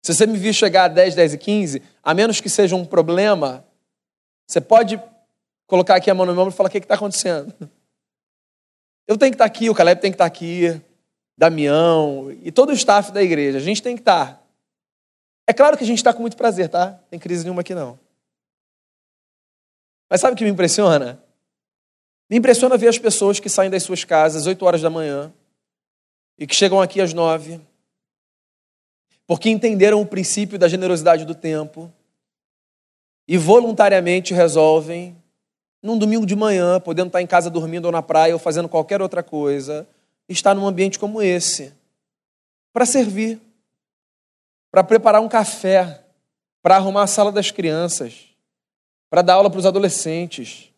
Se 0.06 0.14
você 0.14 0.28
me 0.28 0.38
vir 0.38 0.54
chegar 0.54 0.90
às 0.90 0.96
10, 0.96 1.16
10 1.16 1.34
e 1.34 1.38
15, 1.38 1.82
a 2.04 2.14
menos 2.14 2.42
que 2.42 2.50
seja 2.50 2.76
um 2.76 2.86
problema, 2.86 3.66
você 4.46 4.60
pode 4.60 5.02
colocar 5.66 5.96
aqui 5.96 6.12
a 6.12 6.14
mão 6.14 6.26
no 6.26 6.34
meu 6.34 6.42
ombro 6.42 6.54
e 6.54 6.58
falar 6.58 6.68
o 6.68 6.72
que 6.72 6.80
está 6.80 6.96
acontecendo. 6.96 7.54
Eu 9.08 9.18
tenho 9.18 9.32
que 9.32 9.36
estar 9.36 9.46
aqui, 9.46 9.70
o 9.70 9.76
Caleb 9.76 10.02
tem 10.02 10.12
que 10.12 10.16
estar 10.16 10.26
aqui, 10.26 10.82
Damião 11.38 12.32
e 12.42 12.52
todo 12.52 12.70
o 12.70 12.74
staff 12.74 13.12
da 13.12 13.24
igreja. 13.24 13.58
A 13.58 13.62
gente 13.62 13.82
tem 13.82 13.96
que 13.96 14.02
estar. 14.02 14.46
É 15.48 15.54
claro 15.54 15.78
que 15.78 15.84
a 15.84 15.88
gente 15.88 15.98
está 15.98 16.14
com 16.14 16.22
muito 16.22 16.38
prazer, 16.38 16.70
tá? 16.70 16.92
Não 16.92 17.08
tem 17.10 17.20
crise 17.20 17.44
nenhuma 17.44 17.62
aqui 17.62 17.74
não. 17.74 18.00
Mas 20.10 20.22
sabe 20.22 20.34
o 20.34 20.38
que 20.38 20.44
me 20.44 20.52
impressiona? 20.52 21.23
Me 22.30 22.38
impressiona 22.38 22.78
ver 22.78 22.88
as 22.88 22.98
pessoas 22.98 23.40
que 23.40 23.50
saem 23.50 23.70
das 23.70 23.84
suas 23.84 24.04
casas 24.04 24.42
às 24.42 24.48
8 24.48 24.66
horas 24.66 24.82
da 24.82 24.90
manhã 24.90 25.32
e 26.38 26.48
que 26.48 26.56
chegam 26.56 26.82
aqui 26.82 27.00
às 27.00 27.14
9, 27.14 27.60
porque 29.28 29.50
entenderam 29.50 30.02
o 30.02 30.06
princípio 30.06 30.58
da 30.58 30.68
generosidade 30.68 31.26
do 31.26 31.36
tempo 31.36 31.92
e 33.28 33.38
voluntariamente 33.38 34.34
resolvem, 34.34 35.16
num 35.82 35.98
domingo 35.98 36.26
de 36.26 36.36
manhã, 36.36 36.80
podendo 36.80 37.08
estar 37.08 37.22
em 37.22 37.28
casa 37.28 37.50
dormindo 37.50 37.86
ou 37.86 37.92
na 37.92 38.02
praia 38.02 38.34
ou 38.34 38.40
fazendo 38.40 38.70
qualquer 38.70 39.02
outra 39.02 39.22
coisa, 39.22 39.88
estar 40.28 40.54
num 40.56 40.66
ambiente 40.66 40.98
como 40.98 41.22
esse, 41.22 41.74
para 42.72 42.86
servir, 42.86 43.40
para 44.72 44.84
preparar 44.84 45.22
um 45.22 45.30
café, 45.30 46.04
para 46.62 46.78
arrumar 46.78 47.04
a 47.04 47.08
sala 47.08 47.32
das 47.32 47.52
crianças, 47.52 48.30
para 49.10 49.22
dar 49.22 49.36
aula 49.36 49.50
para 49.50 49.60
os 49.60 49.66
adolescentes 49.66 50.73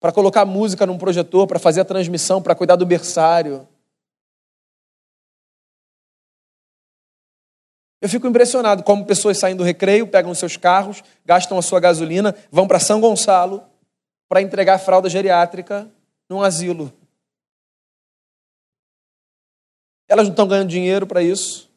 para 0.00 0.12
colocar 0.12 0.44
música 0.44 0.86
num 0.86 0.98
projetor, 0.98 1.46
para 1.46 1.58
fazer 1.58 1.80
a 1.80 1.84
transmissão, 1.84 2.40
para 2.40 2.54
cuidar 2.54 2.76
do 2.76 2.86
berçário. 2.86 3.66
Eu 8.00 8.08
fico 8.08 8.28
impressionado 8.28 8.84
como 8.84 9.04
pessoas 9.04 9.38
saem 9.38 9.56
do 9.56 9.64
recreio, 9.64 10.06
pegam 10.06 10.32
seus 10.34 10.56
carros, 10.56 11.02
gastam 11.24 11.58
a 11.58 11.62
sua 11.62 11.80
gasolina, 11.80 12.34
vão 12.50 12.68
para 12.68 12.78
São 12.78 13.00
Gonçalo 13.00 13.62
para 14.28 14.40
entregar 14.40 14.78
fralda 14.78 15.08
geriátrica 15.08 15.90
num 16.28 16.42
asilo. 16.42 16.92
Elas 20.06 20.26
não 20.26 20.32
estão 20.32 20.46
ganhando 20.46 20.68
dinheiro 20.68 21.06
para 21.06 21.22
isso. 21.22 21.68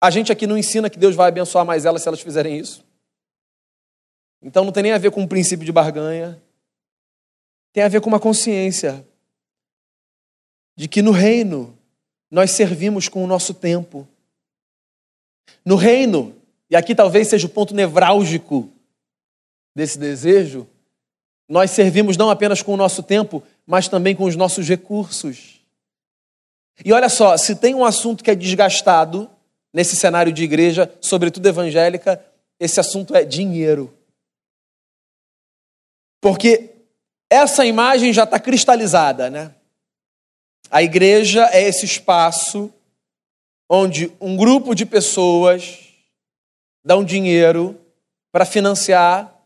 A 0.00 0.10
gente 0.10 0.30
aqui 0.30 0.46
não 0.46 0.58
ensina 0.58 0.90
que 0.90 0.98
Deus 0.98 1.16
vai 1.16 1.28
abençoar 1.28 1.64
mais 1.64 1.84
elas 1.84 2.02
se 2.02 2.08
elas 2.08 2.20
fizerem 2.20 2.58
isso. 2.58 2.85
Então 4.46 4.64
não 4.64 4.70
tem 4.70 4.84
nem 4.84 4.92
a 4.92 4.98
ver 4.98 5.10
com 5.10 5.22
um 5.22 5.26
princípio 5.26 5.66
de 5.66 5.72
barganha. 5.72 6.40
Tem 7.72 7.82
a 7.82 7.88
ver 7.88 8.00
com 8.00 8.08
uma 8.08 8.20
consciência 8.20 9.04
de 10.76 10.86
que 10.86 11.02
no 11.02 11.10
reino 11.10 11.76
nós 12.30 12.52
servimos 12.52 13.08
com 13.08 13.24
o 13.24 13.26
nosso 13.26 13.52
tempo. 13.52 14.06
No 15.64 15.74
reino, 15.74 16.32
e 16.70 16.76
aqui 16.76 16.94
talvez 16.94 17.26
seja 17.26 17.48
o 17.48 17.50
ponto 17.50 17.74
nevrálgico 17.74 18.70
desse 19.74 19.98
desejo, 19.98 20.64
nós 21.48 21.72
servimos 21.72 22.16
não 22.16 22.30
apenas 22.30 22.62
com 22.62 22.72
o 22.72 22.76
nosso 22.76 23.02
tempo, 23.02 23.42
mas 23.66 23.88
também 23.88 24.14
com 24.14 24.24
os 24.24 24.36
nossos 24.36 24.68
recursos. 24.68 25.60
E 26.84 26.92
olha 26.92 27.08
só, 27.08 27.36
se 27.36 27.56
tem 27.56 27.74
um 27.74 27.84
assunto 27.84 28.22
que 28.22 28.30
é 28.30 28.34
desgastado 28.36 29.28
nesse 29.72 29.96
cenário 29.96 30.32
de 30.32 30.44
igreja, 30.44 30.88
sobretudo 31.00 31.48
evangélica, 31.48 32.24
esse 32.60 32.78
assunto 32.78 33.12
é 33.16 33.24
dinheiro. 33.24 33.95
Porque 36.26 36.74
essa 37.30 37.64
imagem 37.64 38.12
já 38.12 38.24
está 38.24 38.40
cristalizada, 38.40 39.30
né? 39.30 39.54
A 40.68 40.82
igreja 40.82 41.48
é 41.52 41.62
esse 41.62 41.84
espaço 41.84 42.68
onde 43.70 44.12
um 44.20 44.36
grupo 44.36 44.74
de 44.74 44.84
pessoas 44.84 45.84
dão 46.84 47.04
dinheiro 47.04 47.80
para 48.32 48.44
financiar 48.44 49.40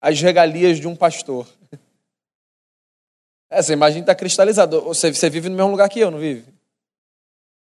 as 0.00 0.20
regalias 0.20 0.78
de 0.78 0.86
um 0.86 0.94
pastor. 0.94 1.48
Essa 3.50 3.72
imagem 3.72 4.02
está 4.02 4.14
cristalizada. 4.14 4.78
Você, 4.82 5.12
você 5.12 5.28
vive 5.28 5.48
no 5.48 5.56
mesmo 5.56 5.72
lugar 5.72 5.88
que 5.88 5.98
eu, 5.98 6.12
não 6.12 6.18
vive? 6.20 6.44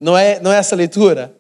Não 0.00 0.16
é, 0.16 0.38
não 0.38 0.53
é 0.53 0.59
essa 0.59 0.77
leitura? 0.77 1.37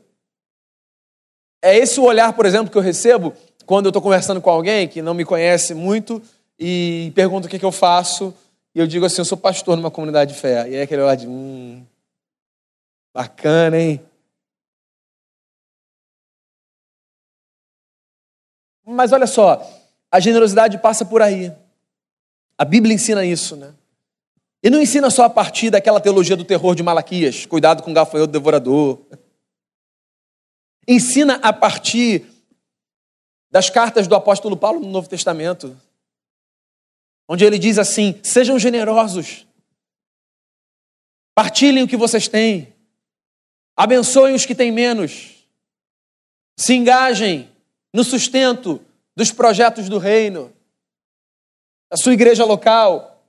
É 1.62 1.76
esse 1.76 2.00
o 2.00 2.04
olhar, 2.04 2.32
por 2.32 2.46
exemplo, 2.46 2.72
que 2.72 2.76
eu 2.76 2.82
recebo 2.82 3.32
quando 3.64 3.86
eu 3.86 3.90
estou 3.90 4.02
conversando 4.02 4.40
com 4.40 4.50
alguém 4.50 4.88
que 4.88 5.00
não 5.00 5.14
me 5.14 5.24
conhece 5.24 5.72
muito 5.72 6.20
e 6.66 7.10
pergunta 7.10 7.46
o 7.46 7.50
que, 7.50 7.58
que 7.58 7.64
eu 7.64 7.70
faço. 7.70 8.34
E 8.74 8.78
eu 8.78 8.86
digo 8.86 9.04
assim: 9.04 9.20
eu 9.20 9.24
sou 9.26 9.36
pastor 9.36 9.76
numa 9.76 9.90
comunidade 9.90 10.32
de 10.32 10.40
fé. 10.40 10.66
E 10.66 10.76
aí 10.76 10.80
aquele 10.80 11.02
olhar 11.02 11.14
de. 11.14 11.28
Hum, 11.28 11.84
bacana, 13.12 13.78
hein? 13.78 14.00
Mas 18.86 19.12
olha 19.12 19.26
só, 19.26 19.62
a 20.10 20.18
generosidade 20.18 20.78
passa 20.78 21.04
por 21.04 21.20
aí. 21.20 21.52
A 22.56 22.64
Bíblia 22.64 22.94
ensina 22.94 23.26
isso, 23.26 23.56
né? 23.56 23.74
E 24.62 24.70
não 24.70 24.80
ensina 24.80 25.10
só 25.10 25.24
a 25.24 25.30
partir 25.30 25.68
daquela 25.68 26.00
teologia 26.00 26.34
do 26.34 26.46
terror 26.46 26.74
de 26.74 26.82
Malaquias, 26.82 27.44
cuidado 27.44 27.82
com 27.82 27.90
o 27.90 27.94
gafanhoto 27.94 28.32
devorador. 28.32 29.00
Ensina 30.88 31.34
a 31.42 31.52
partir 31.52 32.24
das 33.50 33.68
cartas 33.68 34.06
do 34.06 34.14
apóstolo 34.14 34.56
Paulo 34.56 34.80
no 34.80 34.88
Novo 34.88 35.08
Testamento, 35.08 35.78
onde 37.28 37.44
ele 37.44 37.58
diz 37.58 37.78
assim: 37.78 38.18
sejam 38.22 38.58
generosos, 38.58 39.46
partilhem 41.34 41.84
o 41.84 41.88
que 41.88 41.96
vocês 41.96 42.28
têm, 42.28 42.72
abençoem 43.76 44.34
os 44.34 44.46
que 44.46 44.54
têm 44.54 44.70
menos, 44.70 45.46
se 46.56 46.74
engajem 46.74 47.50
no 47.92 48.04
sustento 48.04 48.80
dos 49.16 49.30
projetos 49.30 49.88
do 49.88 49.98
reino, 49.98 50.52
da 51.90 51.96
sua 51.96 52.12
igreja 52.12 52.44
local. 52.44 53.22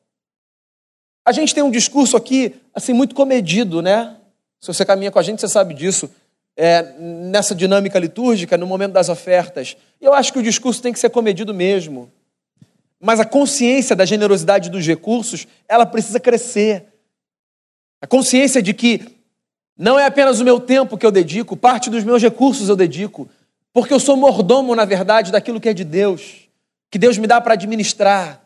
A 1.23 1.31
gente 1.31 1.53
tem 1.53 1.63
um 1.63 1.71
discurso 1.71 2.15
aqui, 2.15 2.55
assim, 2.73 2.93
muito 2.93 3.15
comedido, 3.15 3.81
né? 3.81 4.17
Se 4.59 4.67
você 4.67 4.85
caminha 4.85 5.11
com 5.11 5.19
a 5.19 5.23
gente, 5.23 5.39
você 5.39 5.47
sabe 5.47 5.73
disso. 5.73 6.09
É, 6.57 6.83
nessa 6.97 7.53
dinâmica 7.53 7.99
litúrgica, 7.99 8.57
no 8.57 8.65
momento 8.65 8.93
das 8.93 9.09
ofertas. 9.09 9.75
Eu 9.99 10.13
acho 10.13 10.31
que 10.31 10.39
o 10.39 10.43
discurso 10.43 10.81
tem 10.81 10.93
que 10.93 10.99
ser 10.99 11.09
comedido 11.09 11.53
mesmo. 11.53 12.11
Mas 13.05 13.19
a 13.19 13.25
consciência 13.25 13.95
da 13.95 14.03
generosidade 14.03 14.67
dos 14.67 14.83
recursos, 14.83 15.45
ela 15.69 15.85
precisa 15.85 16.19
crescer. 16.19 16.85
A 18.01 18.07
consciência 18.07 18.63
de 18.63 18.73
que 18.73 19.05
não 19.77 19.99
é 19.99 20.07
apenas 20.07 20.39
o 20.39 20.43
meu 20.43 20.59
tempo 20.59 20.97
que 20.97 21.05
eu 21.05 21.11
dedico, 21.11 21.55
parte 21.55 21.87
dos 21.87 22.03
meus 22.03 22.19
recursos 22.19 22.67
eu 22.67 22.75
dedico, 22.75 23.29
porque 23.71 23.93
eu 23.93 23.99
sou 23.99 24.17
mordomo, 24.17 24.73
na 24.73 24.85
verdade, 24.85 25.31
daquilo 25.31 25.61
que 25.61 25.69
é 25.69 25.73
de 25.73 25.83
Deus, 25.83 26.49
que 26.89 26.97
Deus 26.97 27.15
me 27.19 27.27
dá 27.27 27.39
para 27.39 27.53
administrar. 27.53 28.41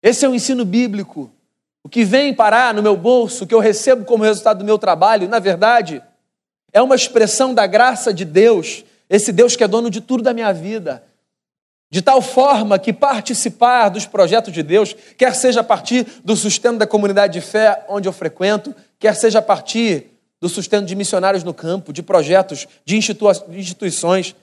Esse 0.00 0.24
é 0.24 0.28
o 0.28 0.36
ensino 0.36 0.64
bíblico. 0.64 1.28
O 1.82 1.88
que 1.88 2.04
vem 2.04 2.32
parar 2.32 2.72
no 2.74 2.82
meu 2.82 2.96
bolso, 2.96 3.42
o 3.42 3.46
que 3.46 3.54
eu 3.54 3.58
recebo 3.58 4.04
como 4.04 4.22
resultado 4.22 4.58
do 4.58 4.64
meu 4.64 4.78
trabalho, 4.78 5.28
na 5.28 5.40
verdade, 5.40 6.00
é 6.72 6.80
uma 6.80 6.94
expressão 6.94 7.52
da 7.52 7.66
graça 7.66 8.14
de 8.14 8.24
Deus, 8.24 8.84
esse 9.10 9.32
Deus 9.32 9.56
que 9.56 9.64
é 9.64 9.68
dono 9.68 9.90
de 9.90 10.00
tudo 10.00 10.22
da 10.22 10.32
minha 10.32 10.52
vida. 10.52 11.02
De 11.94 12.02
tal 12.02 12.20
forma 12.20 12.76
que 12.76 12.92
participar 12.92 13.88
dos 13.88 14.04
projetos 14.04 14.52
de 14.52 14.64
Deus, 14.64 14.96
quer 15.16 15.32
seja 15.32 15.60
a 15.60 15.62
partir 15.62 16.04
do 16.24 16.34
sustento 16.34 16.76
da 16.76 16.88
comunidade 16.88 17.34
de 17.34 17.40
fé 17.40 17.86
onde 17.88 18.08
eu 18.08 18.12
frequento, 18.12 18.74
quer 18.98 19.14
seja 19.14 19.38
a 19.38 19.42
partir 19.42 20.06
do 20.40 20.48
sustento 20.48 20.86
de 20.86 20.96
missionários 20.96 21.44
no 21.44 21.54
campo, 21.54 21.92
de 21.92 22.02
projetos, 22.02 22.66
de 22.84 22.96
instituições, 22.96 24.34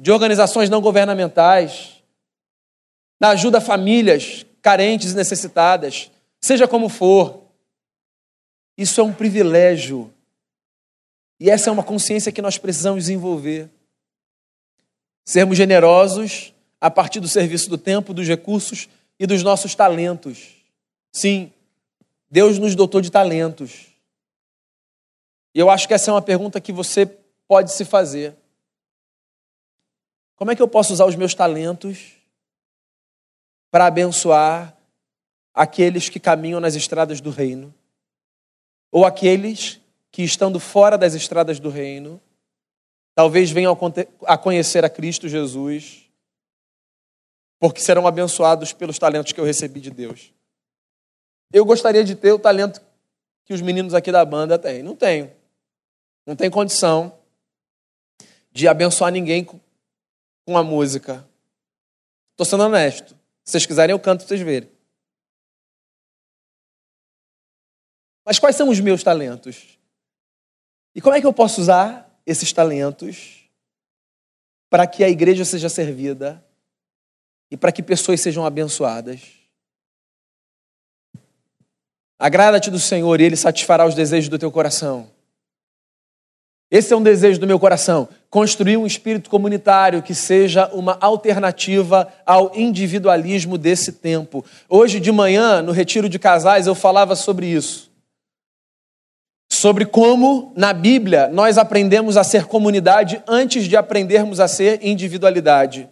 de 0.00 0.10
organizações 0.10 0.70
não 0.70 0.80
governamentais, 0.80 2.02
da 3.20 3.28
ajuda 3.28 3.58
a 3.58 3.60
famílias 3.60 4.46
carentes 4.62 5.12
e 5.12 5.14
necessitadas, 5.14 6.10
seja 6.40 6.66
como 6.66 6.88
for. 6.88 7.42
Isso 8.78 8.98
é 8.98 9.04
um 9.04 9.12
privilégio. 9.12 10.10
E 11.38 11.50
essa 11.50 11.68
é 11.68 11.70
uma 11.70 11.84
consciência 11.84 12.32
que 12.32 12.40
nós 12.40 12.56
precisamos 12.56 13.04
desenvolver. 13.04 13.68
Sermos 15.26 15.58
generosos 15.58 16.54
a 16.80 16.90
partir 16.90 17.20
do 17.20 17.28
serviço 17.28 17.68
do 17.68 17.78
tempo, 17.78 18.14
dos 18.14 18.26
recursos 18.26 18.88
e 19.18 19.26
dos 19.26 19.42
nossos 19.42 19.74
talentos. 19.74 20.56
Sim, 21.12 21.52
Deus 22.30 22.58
nos 22.58 22.74
dotou 22.74 23.00
de 23.00 23.10
talentos. 23.10 23.86
E 25.54 25.58
eu 25.58 25.70
acho 25.70 25.88
que 25.88 25.94
essa 25.94 26.10
é 26.10 26.14
uma 26.14 26.22
pergunta 26.22 26.60
que 26.60 26.72
você 26.72 27.06
pode 27.48 27.72
se 27.72 27.84
fazer. 27.84 28.36
Como 30.36 30.52
é 30.52 30.56
que 30.56 30.62
eu 30.62 30.68
posso 30.68 30.92
usar 30.92 31.06
os 31.06 31.16
meus 31.16 31.34
talentos 31.34 32.12
para 33.70 33.86
abençoar 33.86 34.76
aqueles 35.52 36.08
que 36.08 36.20
caminham 36.20 36.60
nas 36.60 36.76
estradas 36.76 37.20
do 37.20 37.30
reino? 37.30 37.74
Ou 38.92 39.04
aqueles 39.04 39.80
que, 40.12 40.22
estando 40.22 40.60
fora 40.60 40.96
das 40.96 41.14
estradas 41.14 41.58
do 41.58 41.70
reino, 41.70 42.20
talvez 43.14 43.50
venham 43.50 43.76
a 44.26 44.38
conhecer 44.38 44.84
a 44.84 44.88
Cristo 44.88 45.28
Jesus, 45.28 46.07
porque 47.58 47.80
serão 47.80 48.06
abençoados 48.06 48.72
pelos 48.72 48.98
talentos 48.98 49.32
que 49.32 49.40
eu 49.40 49.44
recebi 49.44 49.80
de 49.80 49.90
Deus. 49.90 50.32
Eu 51.52 51.64
gostaria 51.64 52.04
de 52.04 52.14
ter 52.14 52.32
o 52.32 52.38
talento 52.38 52.80
que 53.44 53.54
os 53.54 53.60
meninos 53.60 53.94
aqui 53.94 54.12
da 54.12 54.24
banda 54.24 54.58
têm. 54.58 54.82
Não 54.82 54.94
tenho 54.94 55.36
não 56.28 56.36
tem 56.36 56.50
condição 56.50 57.18
de 58.52 58.68
abençoar 58.68 59.10
ninguém 59.10 59.46
com 59.46 60.58
a 60.58 60.62
música. 60.62 61.26
Estou 62.32 62.44
sendo 62.44 62.64
honesto. 62.64 63.14
Se 63.42 63.52
vocês 63.52 63.64
quiserem, 63.64 63.94
eu 63.94 63.98
canto 63.98 64.18
para 64.18 64.28
vocês 64.28 64.42
verem. 64.42 64.70
Mas 68.26 68.38
quais 68.38 68.56
são 68.56 68.68
os 68.68 68.78
meus 68.78 69.02
talentos? 69.02 69.78
E 70.94 71.00
como 71.00 71.16
é 71.16 71.20
que 71.22 71.26
eu 71.26 71.32
posso 71.32 71.62
usar 71.62 72.14
esses 72.26 72.52
talentos 72.52 73.48
para 74.68 74.86
que 74.86 75.02
a 75.02 75.08
igreja 75.08 75.46
seja 75.46 75.70
servida 75.70 76.44
e 77.50 77.56
para 77.56 77.72
que 77.72 77.82
pessoas 77.82 78.20
sejam 78.20 78.44
abençoadas? 78.44 79.20
Agrada-te 82.18 82.70
do 82.70 82.80
Senhor 82.80 83.20
e 83.20 83.24
Ele 83.24 83.36
satisfará 83.36 83.86
os 83.86 83.94
desejos 83.94 84.28
do 84.28 84.38
teu 84.38 84.50
coração. 84.50 85.08
Esse 86.70 86.92
é 86.92 86.96
um 86.96 87.02
desejo 87.02 87.40
do 87.40 87.46
meu 87.46 87.58
coração, 87.58 88.08
construir 88.28 88.76
um 88.76 88.86
espírito 88.86 89.30
comunitário 89.30 90.02
que 90.02 90.14
seja 90.14 90.68
uma 90.74 90.98
alternativa 91.00 92.12
ao 92.26 92.54
individualismo 92.54 93.56
desse 93.56 93.92
tempo. 93.92 94.44
Hoje 94.68 95.00
de 95.00 95.10
manhã, 95.10 95.62
no 95.62 95.72
retiro 95.72 96.10
de 96.10 96.18
casais, 96.18 96.66
eu 96.66 96.74
falava 96.74 97.16
sobre 97.16 97.46
isso. 97.46 97.90
Sobre 99.50 99.86
como, 99.86 100.52
na 100.54 100.74
Bíblia, 100.74 101.28
nós 101.28 101.56
aprendemos 101.56 102.18
a 102.18 102.24
ser 102.24 102.44
comunidade 102.44 103.22
antes 103.26 103.64
de 103.64 103.74
aprendermos 103.74 104.38
a 104.38 104.46
ser 104.46 104.84
individualidade. 104.84 105.88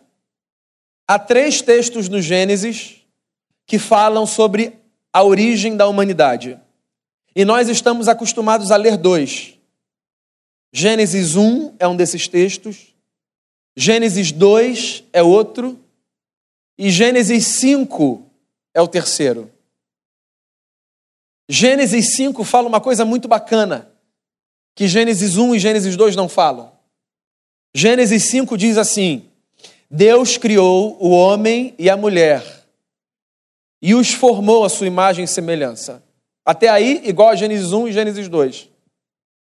Há 1.09 1.19
três 1.19 1.63
textos 1.63 2.09
no 2.09 2.21
Gênesis 2.21 3.03
que 3.65 3.79
falam 3.79 4.27
sobre 4.27 4.79
a 5.13 5.23
origem 5.23 5.77
da 5.77 5.87
humanidade. 5.87 6.61
E 7.35 7.45
nós 7.45 7.69
estamos 7.69 8.09
acostumados 8.09 8.71
a 8.71 8.77
ler 8.77 8.97
dois. 8.97 9.57
Gênesis 10.73 11.37
1 11.37 11.77
é 11.79 11.87
um 11.87 11.97
desses 11.97 12.29
textos, 12.29 12.95
Gênesis 13.75 14.33
2 14.33 15.05
é 15.13 15.23
outro, 15.23 15.79
e 16.79 16.91
Gênesis 16.91 17.47
5 17.47 18.23
é 18.75 18.81
o 18.83 18.89
terceiro. 18.89 19.51
Gênesis 21.49 22.15
5 22.17 22.45
fala 22.45 22.69
uma 22.69 22.81
coisa 22.81 23.05
muito 23.05 23.29
bacana, 23.29 23.91
que 24.75 24.89
Gênesis 24.89 25.37
1 25.37 25.55
e 25.55 25.59
Gênesis 25.59 25.97
2 25.97 26.17
não 26.17 26.29
falam. 26.29 26.73
Gênesis 27.75 28.25
5 28.25 28.59
diz 28.59 28.77
assim: 28.77 29.31
Deus 29.91 30.37
criou 30.37 30.97
o 31.01 31.11
homem 31.11 31.75
e 31.79 31.89
a 31.89 31.97
mulher 31.97 32.57
e 33.81 33.95
os 33.95 34.13
formou 34.13 34.65
à 34.65 34.69
sua 34.69 34.87
imagem 34.87 35.25
e 35.25 35.29
semelhança. 35.29 36.03
Até 36.45 36.69
aí, 36.69 37.03
igual 37.05 37.29
a 37.29 37.37
Gênesis 37.37 37.73
1 37.73 37.89
e 37.89 37.93
Gênesis 37.93 38.29
2. 38.29 38.69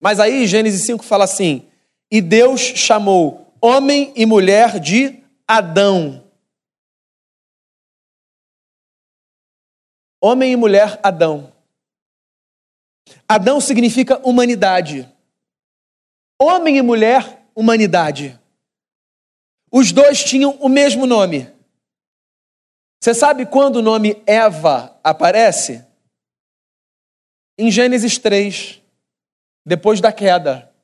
Mas 0.00 0.20
aí, 0.20 0.46
Gênesis 0.46 0.84
5 0.86 1.04
fala 1.04 1.24
assim: 1.24 1.66
E 2.10 2.20
Deus 2.20 2.60
chamou 2.60 3.54
homem 3.60 4.12
e 4.16 4.26
mulher 4.26 4.78
de 4.80 5.22
Adão. 5.46 6.22
Homem 10.20 10.52
e 10.52 10.56
mulher, 10.56 10.98
Adão. 11.02 11.52
Adão 13.28 13.60
significa 13.60 14.18
humanidade. 14.26 15.08
Homem 16.40 16.78
e 16.78 16.82
mulher, 16.82 17.46
humanidade. 17.54 18.38
Os 19.78 19.92
dois 19.92 20.24
tinham 20.24 20.52
o 20.52 20.70
mesmo 20.70 21.04
nome. 21.04 21.54
Você 22.98 23.12
sabe 23.12 23.44
quando 23.44 23.76
o 23.76 23.82
nome 23.82 24.22
Eva 24.26 24.98
aparece? 25.04 25.84
Em 27.58 27.70
Gênesis 27.70 28.16
3, 28.16 28.80
depois 29.66 30.00
da 30.00 30.10
queda. 30.10 30.74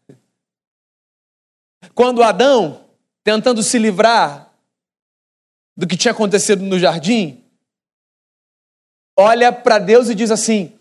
Quando 1.95 2.23
Adão, 2.23 2.87
tentando 3.25 3.63
se 3.63 3.79
livrar 3.79 4.53
do 5.75 5.87
que 5.87 5.97
tinha 5.97 6.13
acontecido 6.13 6.63
no 6.63 6.79
jardim, 6.79 7.43
olha 9.17 9.51
para 9.51 9.79
Deus 9.79 10.11
e 10.11 10.15
diz 10.15 10.31
assim: 10.31 10.79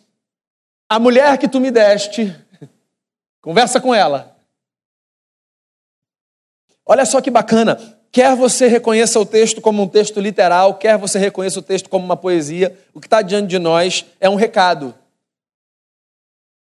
A 0.90 1.00
mulher 1.00 1.38
que 1.38 1.48
tu 1.48 1.62
me 1.62 1.72
deste, 1.72 2.24
conversa 3.40 3.80
com 3.80 3.96
ela. 3.96 4.38
Olha 6.86 7.06
só 7.06 7.22
que 7.22 7.32
bacana. 7.32 8.01
Quer 8.12 8.36
você 8.36 8.68
reconheça 8.68 9.18
o 9.20 9.26
texto 9.26 9.62
como 9.62 9.84
um 9.84 9.88
texto 9.88 10.20
literal, 10.20 10.78
quer 10.78 10.98
você 10.98 11.18
reconheça 11.18 11.60
o 11.60 11.64
texto 11.64 11.90
como 11.90 12.04
uma 12.04 12.18
poesia, 12.18 12.78
o 12.94 13.00
que 13.00 13.08
está 13.08 13.22
diante 13.22 13.48
de 13.48 13.58
nós 13.58 14.06
é 14.20 14.30
um 14.30 14.36
recado. 14.36 14.94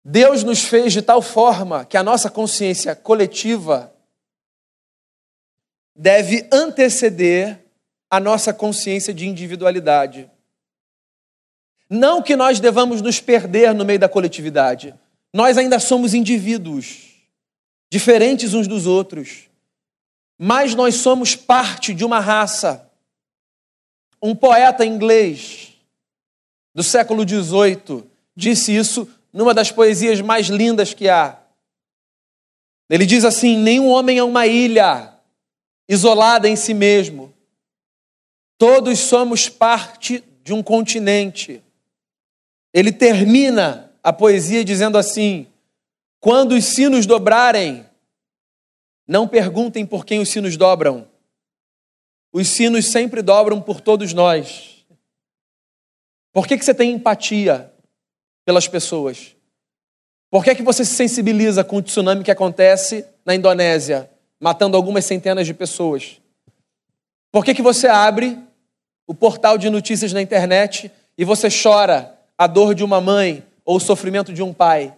Deus 0.06 0.44
nos 0.44 0.64
fez 0.64 0.94
de 0.94 1.02
tal 1.02 1.22
forma 1.22 1.86
que 1.86 1.98
a 1.98 2.04
nossa 2.04 2.30
consciência 2.30 2.96
coletiva 2.96 3.92
deve 5.96 6.48
anteceder 6.52 7.60
a 8.12 8.20
nossa 8.20 8.54
consciência 8.54 9.12
de 9.12 9.28
individualidade. 9.28 10.30
Não 11.90 12.22
que 12.22 12.36
nós 12.36 12.60
devamos 12.60 13.02
nos 13.02 13.20
perder 13.20 13.74
no 13.74 13.86
meio 13.86 13.98
da 13.98 14.10
coletividade. 14.10 14.94
Nós 15.34 15.58
ainda 15.58 15.80
somos 15.80 16.14
indivíduos, 16.14 17.28
diferentes 17.90 18.54
uns 18.54 18.68
dos 18.68 18.86
outros 18.86 19.50
mas 20.46 20.76
nós 20.76 20.96
somos 20.96 21.38
parte 21.38 21.94
de 21.94 22.04
uma 22.04 22.20
raça. 22.20 22.92
Um 24.22 24.36
poeta 24.36 24.86
inglês 24.86 25.72
do 26.76 26.84
século 26.84 27.26
XVIII 27.26 28.04
disse 28.36 28.76
isso 28.76 29.10
numa 29.32 29.54
das 29.54 29.72
poesias 29.72 30.20
mais 30.20 30.48
lindas 30.48 30.94
que 30.94 31.08
há. 31.08 31.40
Ele 32.90 33.06
diz 33.06 33.24
assim: 33.24 33.56
Nenhum 33.56 33.88
homem 33.88 34.18
é 34.18 34.24
uma 34.24 34.46
ilha 34.46 35.14
isolada 35.88 36.50
em 36.50 36.58
si 36.58 36.74
mesmo. 36.74 37.34
Todos 38.58 39.00
somos 39.00 39.48
parte 39.48 40.22
de 40.44 40.52
um 40.52 40.62
continente. 40.62 41.64
Ele 42.74 42.92
termina 42.92 43.94
a 44.04 44.12
poesia 44.12 44.66
dizendo 44.66 44.98
assim: 44.98 45.48
Quando 46.20 46.52
os 46.52 46.66
sinos 46.66 47.06
dobrarem, 47.06 47.86
não 49.08 49.28
perguntem 49.28 49.86
por 49.86 50.06
quem 50.06 50.20
os 50.20 50.30
sinos 50.30 50.58
dobram. 50.58 51.08
Os 52.32 52.48
sinos 52.48 52.88
sempre 52.88 53.22
dobram 53.22 53.62
por 53.62 53.80
todos 53.82 54.14
nós. 54.14 54.86
Por 56.32 56.48
que, 56.48 56.58
que 56.58 56.66
você 56.66 56.74
tem 56.74 56.92
empatia 56.92 57.72
pelas 58.44 58.68
pessoas? 58.68 59.36
Por 60.32 60.44
que, 60.44 60.56
que 60.56 60.64
você 60.64 60.84
se 60.84 60.96
sensibiliza 60.96 61.64
com 61.64 61.78
o 61.78 61.82
tsunami 61.82 62.24
que 62.24 62.32
acontece 62.32 63.06
na 63.24 63.36
Indonésia, 63.36 64.10
matando 64.40 64.76
algumas 64.76 65.06
centenas 65.06 65.46
de 65.46 65.54
pessoas? 65.54 66.20
Por 67.32 67.46
que, 67.46 67.54
que 67.54 67.62
você 67.62 67.88
abre 67.88 68.40
o 69.06 69.14
portal 69.14 69.58
de 69.58 69.70
notícias 69.70 70.12
na 70.12 70.22
internet 70.22 70.92
e 71.16 71.24
você 71.24 71.50
chora 71.50 72.18
a 72.36 72.48
dor 72.48 72.74
de 72.74 72.84
uma 72.84 73.00
mãe 73.00 73.44
ou 73.64 73.78
o 73.78 73.80
sofrimento 73.80 74.34
de 74.34 74.42
um 74.42 74.52
pai? 74.52 74.96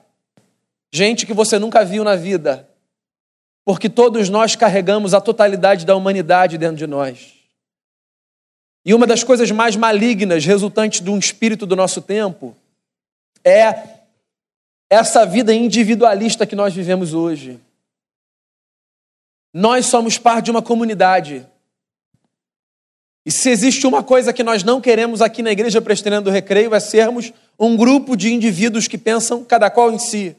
Gente 0.90 1.26
que 1.26 1.34
você 1.34 1.60
nunca 1.60 1.84
viu 1.84 2.06
na 2.06 2.16
vida, 2.16 2.70
porque 3.66 3.90
todos 3.90 4.30
nós 4.30 4.56
carregamos 4.56 5.16
a 5.16 5.20
totalidade 5.20 5.86
da 5.86 5.96
humanidade 5.96 6.58
dentro 6.58 6.78
de 6.78 6.86
nós. 6.86 7.34
E 8.86 8.94
uma 8.94 9.08
das 9.08 9.24
coisas 9.24 9.50
mais 9.50 9.76
malignas 9.76 10.46
resultantes 10.46 11.02
de 11.02 11.10
um 11.10 11.18
espírito 11.18 11.66
do 11.66 11.76
nosso 11.76 12.00
tempo 12.04 12.56
é 13.44 13.96
essa 14.88 15.26
vida 15.26 15.52
individualista 15.52 16.46
que 16.46 16.56
nós 16.56 16.76
vivemos 16.76 17.16
hoje. 17.16 17.60
Nós 19.52 19.88
somos 19.88 20.20
parte 20.20 20.46
de 20.46 20.52
uma 20.52 20.62
comunidade. 20.62 21.44
E 23.26 23.32
se 23.32 23.50
existe 23.50 23.88
uma 23.88 24.04
coisa 24.04 24.32
que 24.32 24.44
nós 24.44 24.64
não 24.64 24.80
queremos 24.80 25.24
aqui 25.24 25.42
na 25.42 25.52
Igreja 25.52 25.82
Presbiteriana 25.82 26.24
do 26.24 26.30
Recreio 26.30 26.76
é 26.76 26.80
sermos 26.80 27.34
um 27.58 27.76
grupo 27.76 28.16
de 28.16 28.32
indivíduos 28.32 28.88
que 28.88 28.98
pensam 28.98 29.44
cada 29.44 29.72
qual 29.72 29.92
em 29.92 29.98
si. 29.98 30.36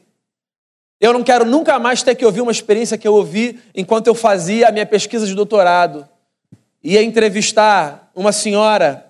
Eu 0.99 1.13
não 1.13 1.23
quero 1.23 1.45
nunca 1.45 1.77
mais 1.77 2.01
ter 2.01 2.15
que 2.15 2.25
ouvir 2.25 2.41
uma 2.41 2.51
experiência 2.51 2.97
que 2.97 3.07
eu 3.07 3.13
ouvi 3.13 3.59
enquanto 3.75 4.07
eu 4.07 4.15
fazia 4.15 4.67
a 4.67 4.71
minha 4.71 4.85
pesquisa 4.85 5.27
de 5.27 5.35
doutorado. 5.35 6.07
Ia 6.83 7.03
entrevistar 7.03 8.11
uma 8.15 8.31
senhora 8.31 9.05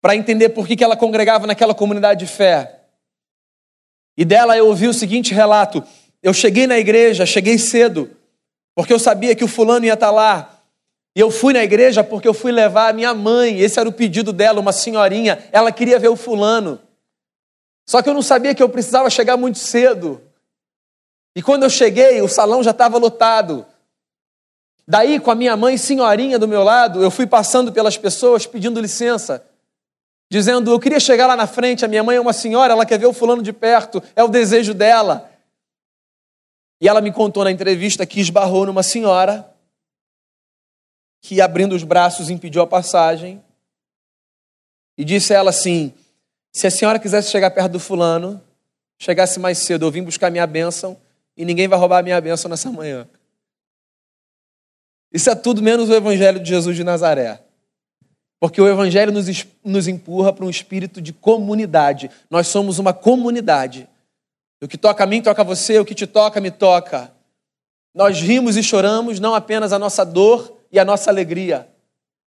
para 0.00 0.14
entender 0.14 0.50
por 0.50 0.66
que, 0.66 0.76
que 0.76 0.84
ela 0.84 0.96
congregava 0.96 1.46
naquela 1.46 1.74
comunidade 1.74 2.20
de 2.20 2.30
fé. 2.30 2.80
E 4.16 4.24
dela 4.24 4.56
eu 4.56 4.68
ouvi 4.68 4.86
o 4.86 4.94
seguinte 4.94 5.34
relato: 5.34 5.82
eu 6.22 6.32
cheguei 6.32 6.66
na 6.66 6.78
igreja, 6.78 7.26
cheguei 7.26 7.58
cedo, 7.58 8.10
porque 8.74 8.92
eu 8.92 8.98
sabia 8.98 9.34
que 9.34 9.44
o 9.44 9.48
fulano 9.48 9.86
ia 9.86 9.94
estar 9.94 10.06
tá 10.06 10.12
lá. 10.12 10.54
E 11.16 11.20
eu 11.20 11.32
fui 11.32 11.52
na 11.52 11.64
igreja 11.64 12.04
porque 12.04 12.28
eu 12.28 12.34
fui 12.34 12.52
levar 12.52 12.90
a 12.90 12.92
minha 12.92 13.12
mãe, 13.12 13.58
esse 13.58 13.80
era 13.80 13.88
o 13.88 13.92
pedido 13.92 14.32
dela, 14.32 14.60
uma 14.60 14.72
senhorinha, 14.72 15.42
ela 15.50 15.72
queria 15.72 15.98
ver 15.98 16.08
o 16.08 16.14
fulano. 16.14 16.80
Só 17.84 18.00
que 18.02 18.08
eu 18.08 18.14
não 18.14 18.22
sabia 18.22 18.54
que 18.54 18.62
eu 18.62 18.68
precisava 18.68 19.10
chegar 19.10 19.36
muito 19.36 19.58
cedo. 19.58 20.27
E 21.38 21.40
quando 21.40 21.62
eu 21.62 21.70
cheguei, 21.70 22.20
o 22.20 22.26
salão 22.26 22.64
já 22.64 22.72
estava 22.72 22.98
lotado. 22.98 23.64
Daí, 24.88 25.20
com 25.20 25.30
a 25.30 25.36
minha 25.36 25.56
mãe 25.56 25.78
senhorinha 25.78 26.36
do 26.36 26.48
meu 26.48 26.64
lado, 26.64 27.00
eu 27.00 27.12
fui 27.12 27.28
passando 27.28 27.72
pelas 27.72 27.96
pessoas 27.96 28.44
pedindo 28.44 28.80
licença, 28.80 29.46
dizendo: 30.28 30.72
Eu 30.72 30.80
queria 30.80 30.98
chegar 30.98 31.28
lá 31.28 31.36
na 31.36 31.46
frente, 31.46 31.84
a 31.84 31.88
minha 31.88 32.02
mãe 32.02 32.16
é 32.16 32.20
uma 32.20 32.32
senhora, 32.32 32.72
ela 32.72 32.84
quer 32.84 32.98
ver 32.98 33.06
o 33.06 33.12
fulano 33.12 33.40
de 33.40 33.52
perto, 33.52 34.02
é 34.16 34.24
o 34.24 34.26
desejo 34.26 34.74
dela. 34.74 35.30
E 36.80 36.88
ela 36.88 37.00
me 37.00 37.12
contou 37.12 37.44
na 37.44 37.52
entrevista 37.52 38.04
que 38.04 38.18
esbarrou 38.18 38.66
numa 38.66 38.82
senhora 38.82 39.48
que, 41.22 41.40
abrindo 41.40 41.76
os 41.76 41.84
braços, 41.84 42.30
impediu 42.30 42.62
a 42.62 42.66
passagem 42.66 43.40
e 44.96 45.04
disse 45.04 45.32
a 45.32 45.36
ela 45.36 45.50
assim: 45.50 45.94
Se 46.52 46.66
a 46.66 46.70
senhora 46.72 46.98
quisesse 46.98 47.30
chegar 47.30 47.52
perto 47.52 47.70
do 47.70 47.78
fulano, 47.78 48.42
chegasse 48.98 49.38
mais 49.38 49.58
cedo, 49.58 49.86
eu 49.86 49.90
vim 49.92 50.02
buscar 50.02 50.32
minha 50.32 50.44
bênção 50.44 51.00
e 51.38 51.44
ninguém 51.44 51.68
vai 51.68 51.78
roubar 51.78 52.00
a 52.00 52.02
minha 52.02 52.20
bênção 52.20 52.50
nessa 52.50 52.68
manhã. 52.68 53.08
Isso 55.12 55.30
é 55.30 55.36
tudo 55.36 55.62
menos 55.62 55.88
o 55.88 55.94
Evangelho 55.94 56.40
de 56.40 56.48
Jesus 56.48 56.76
de 56.76 56.82
Nazaré. 56.82 57.40
Porque 58.40 58.60
o 58.60 58.68
Evangelho 58.68 59.12
nos, 59.12 59.46
nos 59.64 59.86
empurra 59.86 60.32
para 60.32 60.44
um 60.44 60.50
espírito 60.50 61.00
de 61.00 61.12
comunidade. 61.12 62.10
Nós 62.28 62.48
somos 62.48 62.80
uma 62.80 62.92
comunidade. 62.92 63.88
O 64.60 64.66
que 64.66 64.76
toca 64.76 65.04
a 65.04 65.06
mim, 65.06 65.22
toca 65.22 65.40
a 65.40 65.44
você, 65.44 65.78
o 65.78 65.84
que 65.84 65.94
te 65.94 66.08
toca, 66.08 66.40
me 66.40 66.50
toca. 66.50 67.12
Nós 67.94 68.20
rimos 68.20 68.56
e 68.56 68.62
choramos 68.62 69.20
não 69.20 69.32
apenas 69.32 69.72
a 69.72 69.78
nossa 69.78 70.04
dor 70.04 70.60
e 70.72 70.78
a 70.78 70.84
nossa 70.84 71.08
alegria. 71.08 71.68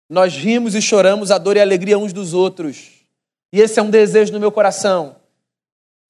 Nós 0.10 0.34
rimos 0.34 0.74
e 0.74 0.82
choramos 0.82 1.32
a 1.32 1.38
dor 1.38 1.58
e 1.58 1.60
a 1.60 1.64
alegria 1.64 2.00
uns 2.00 2.14
dos 2.14 2.34
outros. 2.34 2.92
E 3.52 3.60
esse 3.60 3.78
é 3.78 3.84
um 3.84 3.90
desejo 3.90 4.32
no 4.32 4.40
meu 4.40 4.54
coração 4.54 5.21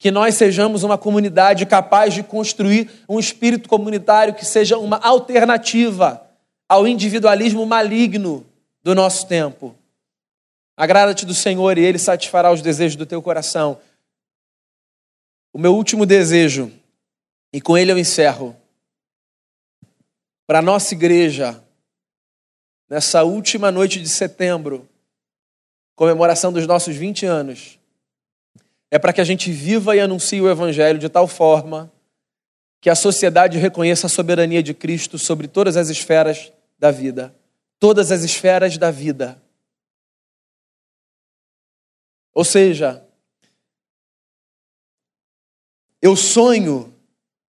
que 0.02 0.10
nós 0.10 0.34
sejamos 0.34 0.82
uma 0.82 0.98
comunidade 0.98 1.64
capaz 1.64 2.12
de 2.12 2.24
construir 2.24 2.90
um 3.08 3.20
espírito 3.20 3.70
comunitário 3.70 4.34
que 4.34 4.44
seja 4.44 4.76
uma 4.80 4.98
alternativa 4.98 6.28
ao 6.68 6.88
individualismo 6.88 7.68
maligno 7.68 8.44
do 8.82 8.96
nosso 8.96 9.28
tempo. 9.28 9.76
Agrada-te 10.76 11.24
do 11.24 11.36
Senhor 11.36 11.78
e 11.78 11.84
Ele 11.84 12.00
satisfará 12.00 12.52
os 12.52 12.64
desejos 12.64 12.96
do 12.96 13.06
teu 13.06 13.22
coração. 13.22 13.80
O 15.54 15.60
meu 15.60 15.76
último 15.76 16.04
desejo 16.04 16.72
E 17.54 17.62
com 17.62 17.78
ele 17.78 17.92
eu 17.92 18.00
encerro. 18.00 18.56
Para 20.48 20.60
a 20.60 20.64
nossa 20.64 20.96
igreja, 20.96 21.64
nessa 22.90 23.24
última 23.24 23.72
noite 23.72 24.02
de 24.02 24.10
setembro, 24.10 24.90
comemoração 25.96 26.52
dos 26.52 26.66
nossos 26.66 26.96
20 26.96 27.28
anos, 27.28 27.78
é 28.92 29.00
para 29.00 29.14
que 29.14 29.22
a 29.22 29.24
gente 29.24 29.50
viva 29.50 29.96
e 29.96 30.02
anuncie 30.02 30.42
o 30.42 30.50
Evangelho 30.50 31.00
de 31.00 31.08
tal 31.08 31.26
forma 31.26 31.90
que 32.82 32.90
a 32.90 32.96
sociedade 32.96 33.58
reconheça 33.58 34.08
a 34.08 34.10
soberania 34.10 34.62
de 34.62 34.74
Cristo 34.74 35.18
sobre 35.18 35.48
todas 35.48 35.78
as 35.78 35.88
esferas 35.88 36.52
da 36.78 36.92
vida. 36.92 37.34
Todas 37.80 38.12
as 38.12 38.22
esferas 38.22 38.78
da 38.78 38.92
vida. 38.92 39.42
Ou 42.34 42.44
seja, 42.44 43.06
eu 46.02 46.16
sonho 46.16 46.94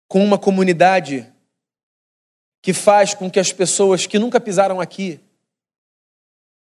com 0.08 0.24
uma 0.24 0.38
comunidade 0.38 1.32
que 2.62 2.74
faz 2.74 3.14
com 3.14 3.32
que 3.32 3.40
as 3.40 3.52
pessoas 3.52 4.06
que 4.06 4.20
nunca 4.20 4.40
pisaram 4.40 4.80
aqui, 4.80 5.20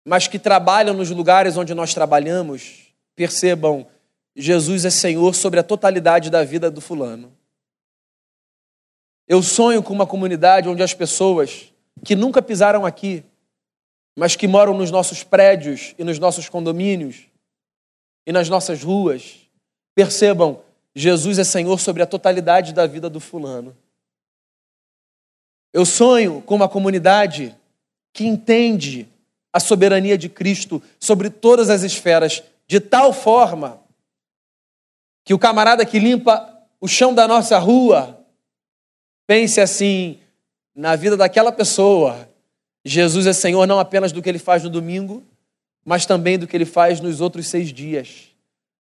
mas 0.05 0.27
que 0.27 0.39
trabalham 0.39 0.95
nos 0.95 1.09
lugares 1.11 1.57
onde 1.57 1.73
nós 1.73 1.93
trabalhamos, 1.93 2.93
percebam: 3.15 3.87
Jesus 4.35 4.85
é 4.85 4.89
Senhor 4.89 5.35
sobre 5.35 5.59
a 5.59 5.63
totalidade 5.63 6.29
da 6.29 6.43
vida 6.43 6.71
do 6.71 6.81
fulano. 6.81 7.31
Eu 9.27 9.41
sonho 9.43 9.81
com 9.83 9.93
uma 9.93 10.07
comunidade 10.07 10.67
onde 10.67 10.83
as 10.83 10.93
pessoas 10.93 11.71
que 12.03 12.15
nunca 12.15 12.41
pisaram 12.41 12.85
aqui, 12.85 13.23
mas 14.15 14.35
que 14.35 14.47
moram 14.47 14.77
nos 14.77 14.91
nossos 14.91 15.23
prédios 15.23 15.93
e 15.97 16.03
nos 16.03 16.19
nossos 16.19 16.49
condomínios 16.49 17.27
e 18.25 18.31
nas 18.31 18.49
nossas 18.49 18.83
ruas, 18.83 19.47
percebam: 19.95 20.61
Jesus 20.95 21.37
é 21.39 21.43
Senhor 21.43 21.79
sobre 21.79 22.01
a 22.01 22.07
totalidade 22.07 22.73
da 22.73 22.87
vida 22.87 23.09
do 23.09 23.19
fulano. 23.19 23.75
Eu 25.71 25.85
sonho 25.85 26.41
com 26.41 26.55
uma 26.55 26.69
comunidade 26.69 27.55
que 28.11 28.25
entende 28.25 29.07
a 29.51 29.59
soberania 29.59 30.17
de 30.17 30.29
Cristo 30.29 30.81
sobre 30.99 31.29
todas 31.29 31.69
as 31.69 31.83
esferas, 31.83 32.43
de 32.67 32.79
tal 32.79 33.13
forma 33.13 33.82
que 35.23 35.33
o 35.33 35.39
camarada 35.39 35.85
que 35.85 35.99
limpa 35.99 36.49
o 36.79 36.87
chão 36.87 37.13
da 37.13 37.27
nossa 37.27 37.57
rua 37.57 38.19
pense 39.25 39.61
assim 39.61 40.19
na 40.75 40.95
vida 40.95 41.15
daquela 41.15 41.51
pessoa. 41.51 42.29
Jesus 42.85 43.25
é 43.25 43.33
Senhor 43.33 43.65
não 43.65 43.79
apenas 43.79 44.11
do 44.11 44.21
que 44.21 44.27
ele 44.27 44.39
faz 44.39 44.63
no 44.63 44.69
domingo, 44.69 45.23
mas 45.85 46.05
também 46.05 46.37
do 46.37 46.47
que 46.47 46.55
ele 46.55 46.65
faz 46.65 46.99
nos 46.99 47.21
outros 47.21 47.47
seis 47.47 47.71
dias. 47.71 48.29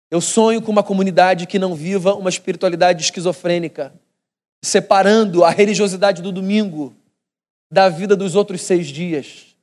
Eu 0.09 0.21
sonho 0.21 0.61
com 0.61 0.71
uma 0.71 0.83
comunidade 0.83 1.45
que 1.45 1.59
não 1.59 1.75
viva 1.75 2.13
uma 2.13 2.29
espiritualidade 2.29 3.03
esquizofrênica, 3.03 3.93
separando 4.63 5.43
a 5.43 5.49
religiosidade 5.49 6.21
do 6.21 6.31
domingo 6.31 6.93
da 7.71 7.89
vida 7.89 8.15
dos 8.15 8.35
outros 8.35 8.61
seis 8.61 8.87
dias. 8.87 9.55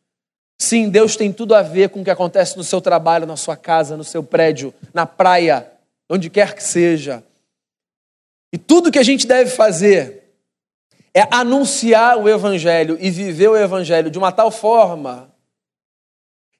Sim, 0.59 0.88
Deus 0.88 1.16
tem 1.16 1.33
tudo 1.33 1.55
a 1.55 1.62
ver 1.62 1.88
com 1.90 2.00
o 2.00 2.05
que 2.05 2.11
acontece 2.11 2.57
no 2.57 2.64
seu 2.64 2.81
trabalho, 2.81 3.27
na 3.27 3.37
sua 3.37 3.57
casa, 3.57 3.96
no 3.96 4.05
seu 4.05 4.22
prédio, 4.22 4.72
na 4.92 5.05
praia, 5.05 5.70
onde 6.09 6.31
quer 6.31 6.55
que 6.55 6.62
seja. 6.62 7.25
E 8.53 8.59
tudo 8.59 8.93
que 8.93 8.99
a 8.99 9.03
gente 9.03 9.27
deve 9.27 9.51
fazer 9.51 10.25
é 11.12 11.23
anunciar 11.31 12.19
o 12.19 12.29
Evangelho 12.29 12.97
e 13.01 13.11
viver 13.11 13.49
o 13.49 13.57
Evangelho 13.57 14.11
de 14.11 14.19
uma 14.19 14.33
tal 14.33 14.51
forma 14.51 15.33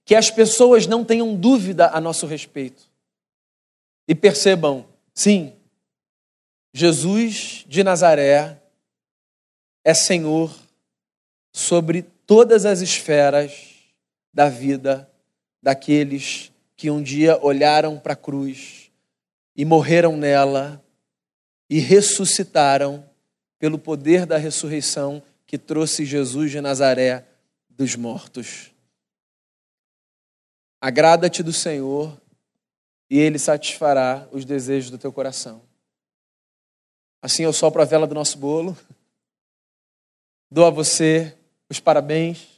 que 0.04 0.14
as 0.14 0.30
pessoas 0.30 0.87
não 0.87 1.04
tenham 1.04 1.35
dúvida 1.35 1.88
a 1.90 2.00
nosso 2.00 2.26
respeito. 2.26 2.83
E 4.07 4.14
percebam, 4.14 4.87
sim, 5.14 5.54
Jesus 6.72 7.64
de 7.66 7.83
Nazaré 7.83 8.61
é 9.85 9.94
Senhor 9.94 10.54
sobre 11.52 12.02
todas 12.26 12.66
as 12.66 12.80
esferas 12.80 13.74
da 14.33 14.48
vida 14.48 15.11
daqueles 15.62 16.52
que 16.76 16.90
um 16.90 17.02
dia 17.02 17.38
olharam 17.40 17.98
para 17.98 18.12
a 18.12 18.16
cruz 18.16 18.83
e 19.56 19.64
morreram 19.64 20.16
nela 20.16 20.84
e 21.68 21.78
ressuscitaram 21.78 23.08
pelo 23.58 23.78
poder 23.78 24.26
da 24.26 24.36
ressurreição 24.36 25.22
que 25.46 25.56
trouxe 25.56 26.04
Jesus 26.04 26.50
de 26.50 26.60
Nazaré 26.60 27.26
dos 27.68 27.96
mortos. 27.96 28.70
Agrada-te 30.80 31.42
do 31.42 31.52
Senhor 31.52 32.20
e 33.08 33.18
Ele 33.18 33.38
satisfará 33.38 34.28
os 34.32 34.44
desejos 34.44 34.90
do 34.90 34.98
teu 34.98 35.12
coração. 35.12 35.62
Assim 37.22 37.44
eu 37.44 37.52
sopro 37.52 37.80
a 37.80 37.84
vela 37.84 38.06
do 38.06 38.14
nosso 38.14 38.36
bolo, 38.36 38.76
dou 40.50 40.66
a 40.66 40.70
você 40.70 41.36
os 41.70 41.80
parabéns 41.80 42.54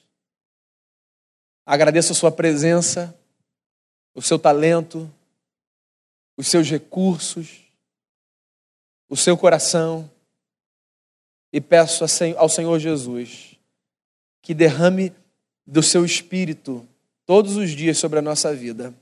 Agradeço 1.69 2.13
a 2.13 2.15
sua 2.15 2.31
presença, 2.31 3.13
o 4.15 4.23
seu 4.23 4.39
talento, 4.39 5.13
os 6.37 6.49
seus 6.49 6.69
recursos, 6.71 7.63
o 9.09 9.17
seu 9.17 9.37
coração. 9.37 10.11
E 11.53 11.61
peço 11.61 12.05
ao 12.37 12.49
Senhor 12.49 12.79
Jesus 12.79 13.57
que 14.43 14.55
derrame 14.55 15.13
do 15.67 15.83
seu 15.83 16.05
espírito 16.05 16.87
todos 17.25 17.57
os 17.57 17.71
dias 17.71 17.99
sobre 17.99 18.21
a 18.21 18.23
nossa 18.23 18.55
vida, 18.55 18.95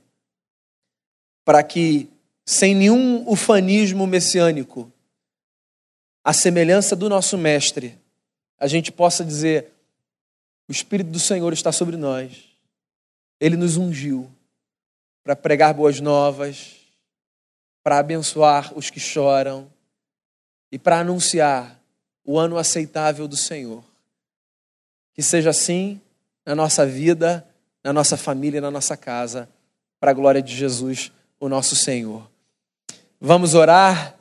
para 1.43 1.61
que, 1.61 2.09
sem 2.43 2.73
nenhum 2.73 3.29
ufanismo 3.29 4.07
messiânico, 4.07 4.91
a 6.23 6.33
semelhança 6.33 6.95
do 6.95 7.07
nosso 7.07 7.37
Mestre, 7.37 7.95
a 8.57 8.65
gente 8.65 8.91
possa 8.91 9.23
dizer: 9.23 9.71
o 10.67 10.71
Espírito 10.71 11.11
do 11.11 11.19
Senhor 11.19 11.53
está 11.53 11.71
sobre 11.71 11.95
nós. 11.95 12.45
Ele 13.39 13.55
nos 13.55 13.77
ungiu 13.77 14.31
para 15.23 15.35
pregar 15.35 15.73
boas 15.75 15.99
novas, 15.99 16.77
para 17.85 17.99
abençoar 17.99 18.75
os 18.75 18.89
que 18.89 18.99
choram 18.99 19.71
e 20.71 20.79
para 20.79 21.01
anunciar 21.01 21.79
o 22.23 22.39
ano 22.39 22.57
aceitável 22.57 23.27
do 23.27 23.37
Senhor. 23.37 23.83
Que 25.13 25.21
seja 25.21 25.51
assim 25.51 26.01
na 26.43 26.55
nossa 26.55 26.83
vida, 26.83 27.47
na 27.83 27.93
nossa 27.93 28.17
família, 28.17 28.59
na 28.59 28.71
nossa 28.71 28.97
casa, 28.97 29.47
para 29.99 30.09
a 30.09 30.13
glória 30.15 30.41
de 30.41 30.55
Jesus, 30.55 31.11
o 31.39 31.47
nosso 31.47 31.75
Senhor. 31.75 32.27
Vamos 33.21 33.53
orar 33.53 34.17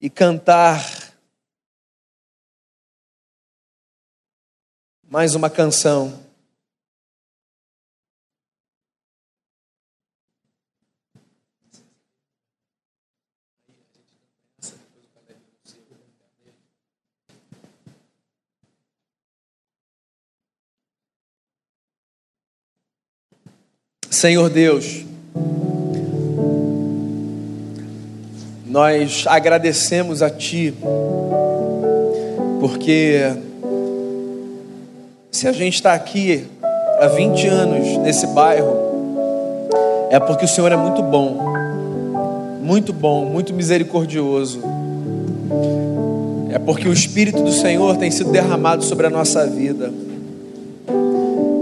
e 0.00 0.08
cantar 0.08 1.12
mais 5.06 5.34
uma 5.34 5.50
canção. 5.50 6.27
Senhor 24.10 24.48
Deus, 24.48 25.04
nós 28.64 29.24
agradecemos 29.26 30.22
a 30.22 30.30
Ti, 30.30 30.74
porque 32.58 33.32
se 35.30 35.46
a 35.46 35.52
gente 35.52 35.74
está 35.74 35.92
aqui 35.92 36.46
há 36.98 37.06
20 37.06 37.46
anos 37.48 37.98
nesse 37.98 38.26
bairro, 38.28 38.76
é 40.10 40.18
porque 40.18 40.46
o 40.46 40.48
Senhor 40.48 40.72
é 40.72 40.76
muito 40.76 41.02
bom, 41.02 41.38
muito 42.62 42.94
bom, 42.94 43.26
muito 43.26 43.52
misericordioso. 43.52 44.62
É 46.50 46.58
porque 46.58 46.88
o 46.88 46.92
Espírito 46.94 47.42
do 47.42 47.52
Senhor 47.52 47.98
tem 47.98 48.10
sido 48.10 48.32
derramado 48.32 48.82
sobre 48.82 49.06
a 49.06 49.10
nossa 49.10 49.46
vida. 49.46 49.92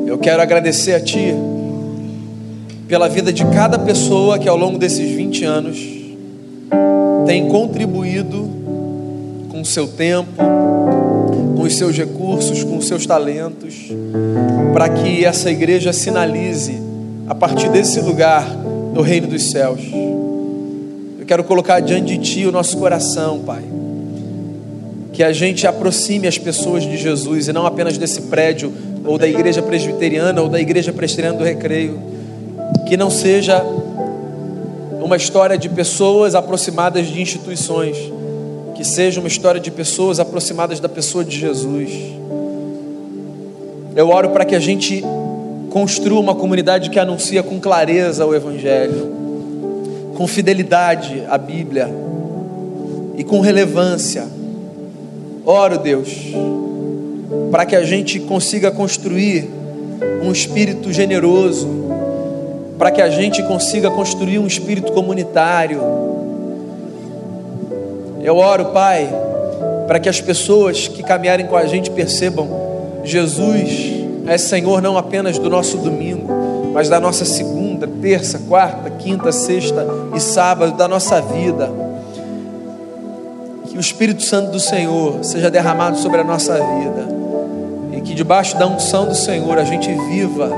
Eu 0.07 0.17
quero 0.17 0.41
agradecer 0.41 0.95
a 0.95 1.01
Ti 1.01 1.35
pela 2.89 3.09
vida 3.09 3.33
de 3.33 3.45
cada 3.47 3.79
pessoa 3.79 4.39
que 4.39 4.49
ao 4.49 4.57
longo 4.57 4.79
desses 4.79 5.11
20 5.11 5.45
anos 5.45 5.79
tem 7.27 7.49
contribuído 7.49 8.49
com 9.49 9.61
o 9.61 9.65
seu 9.65 9.89
tempo, 9.89 10.31
com 11.57 11.63
os 11.63 11.77
seus 11.77 11.97
recursos, 11.97 12.63
com 12.63 12.77
os 12.77 12.87
seus 12.87 13.05
talentos, 13.05 13.75
para 14.73 14.89
que 14.89 15.25
essa 15.25 15.51
igreja 15.51 15.93
sinalize, 15.93 16.81
a 17.27 17.35
partir 17.35 17.69
desse 17.71 17.99
lugar, 18.01 18.49
no 18.95 19.03
reino 19.03 19.27
dos 19.27 19.51
céus. 19.51 19.81
Eu 21.19 21.27
quero 21.27 21.43
colocar 21.43 21.81
diante 21.81 22.17
de 22.17 22.19
Ti 22.19 22.47
o 22.47 22.53
nosso 22.53 22.77
coração, 22.79 23.41
Pai. 23.41 23.65
Que 25.13 25.25
a 25.25 25.33
gente 25.33 25.67
aproxime 25.67 26.29
as 26.29 26.39
pessoas 26.39 26.85
de 26.85 26.97
Jesus 26.97 27.49
e 27.49 27.53
não 27.53 27.67
apenas 27.67 27.99
desse 27.99 28.23
prédio, 28.23 28.73
ou 29.05 29.19
da 29.19 29.27
igreja 29.27 29.61
presbiteriana, 29.61 30.41
ou 30.41 30.49
da 30.49 30.61
igreja 30.61 30.93
presbiteriana 30.93 31.39
do 31.39 31.45
recreio 31.45 32.16
que 32.87 32.97
não 32.97 33.11
seja 33.11 33.63
uma 35.03 35.17
história 35.17 35.59
de 35.59 35.69
pessoas 35.69 36.35
aproximadas 36.35 37.07
de 37.07 37.21
instituições, 37.21 37.97
Que 38.75 38.85
seja 38.85 39.21
uma 39.21 39.29
história 39.29 39.59
de 39.59 39.71
pessoas 39.71 40.21
aproximadas 40.21 40.81
da 40.81 40.89
pessoa 40.89 41.25
de 41.25 41.39
Jesus. 41.39 41.91
Eu 43.95 44.11
oro 44.11 44.29
para 44.29 44.45
que 44.45 44.55
a 44.55 44.59
gente 44.59 45.03
construa 45.71 46.21
uma 46.21 46.35
comunidade 46.35 46.91
que 46.91 46.99
anuncia 46.99 47.43
com 47.43 47.59
clareza 47.59 48.27
o 48.27 48.35
Evangelho, 48.35 49.13
com 50.15 50.27
fidelidade 50.27 51.23
à 51.27 51.39
Bíblia 51.39 51.89
e 53.17 53.25
com 53.25 53.41
relevância. 53.41 54.27
Oro, 55.47 55.79
Deus, 55.79 56.11
para 57.51 57.65
que 57.65 57.75
a 57.75 57.83
gente 57.83 58.21
consiga 58.21 58.71
construir 58.71 59.49
um 60.23 60.31
espírito 60.31 60.93
generoso, 60.93 61.86
para 62.79 62.91
que 62.91 63.01
a 63.01 63.09
gente 63.09 63.43
consiga 63.45 63.91
construir 63.91 64.39
um 64.39 64.47
espírito 64.47 64.93
comunitário. 64.93 65.81
Eu 68.23 68.37
oro, 68.37 68.67
Pai, 68.67 69.09
para 69.87 69.99
que 69.99 70.09
as 70.09 70.21
pessoas 70.21 70.89
que 70.89 71.03
caminharem 71.03 71.47
com 71.47 71.57
a 71.57 71.67
gente 71.67 71.91
percebam: 71.91 72.49
Jesus 73.05 74.05
é 74.27 74.37
Senhor 74.37 74.83
não 74.83 74.99
apenas 74.99 75.39
do 75.39 75.49
nosso 75.49 75.79
domingo, 75.79 76.33
mas 76.73 76.89
da 76.89 77.01
nossa 77.01 77.25
segunda, 77.25 77.87
terça, 77.87 78.41
quarta, 78.49 78.91
quinta, 78.91 79.33
sexta 79.33 79.87
e 80.15 80.21
sábado 80.21 80.73
da 80.73 80.89
nossa 80.89 81.21
vida. 81.21 81.71
Que 83.69 83.77
o 83.79 83.81
Espírito 83.81 84.23
Santo 84.23 84.51
do 84.51 84.61
Senhor 84.61 85.23
seja 85.23 85.51
derramado 85.51 85.97
sobre 85.99 86.21
a 86.21 86.25
nossa 86.25 86.55
vida 86.55 87.17
e 87.93 88.01
que 88.01 88.15
debaixo 88.15 88.59
da 88.59 88.67
unção 88.67 89.07
do 89.07 89.15
Senhor 89.15 89.59
a 89.59 89.65
gente 89.65 89.93
viva 90.11 90.51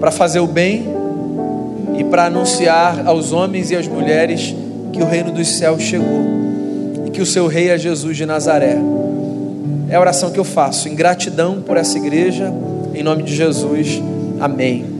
para 0.00 0.10
fazer 0.10 0.40
o 0.40 0.46
bem 0.46 1.01
e 1.98 2.04
para 2.04 2.26
anunciar 2.26 3.06
aos 3.06 3.32
homens 3.32 3.70
e 3.70 3.76
às 3.76 3.86
mulheres 3.86 4.54
que 4.92 5.02
o 5.02 5.06
reino 5.06 5.32
dos 5.32 5.48
céus 5.48 5.82
chegou 5.82 6.22
e 7.06 7.10
que 7.10 7.20
o 7.20 7.26
seu 7.26 7.46
rei 7.46 7.70
é 7.70 7.78
Jesus 7.78 8.16
de 8.16 8.26
Nazaré. 8.26 8.76
É 9.88 9.96
a 9.96 10.00
oração 10.00 10.30
que 10.30 10.40
eu 10.40 10.44
faço, 10.44 10.88
em 10.88 10.94
gratidão 10.94 11.60
por 11.60 11.76
essa 11.76 11.98
igreja, 11.98 12.52
em 12.94 13.02
nome 13.02 13.22
de 13.22 13.34
Jesus. 13.34 14.00
Amém. 14.40 14.91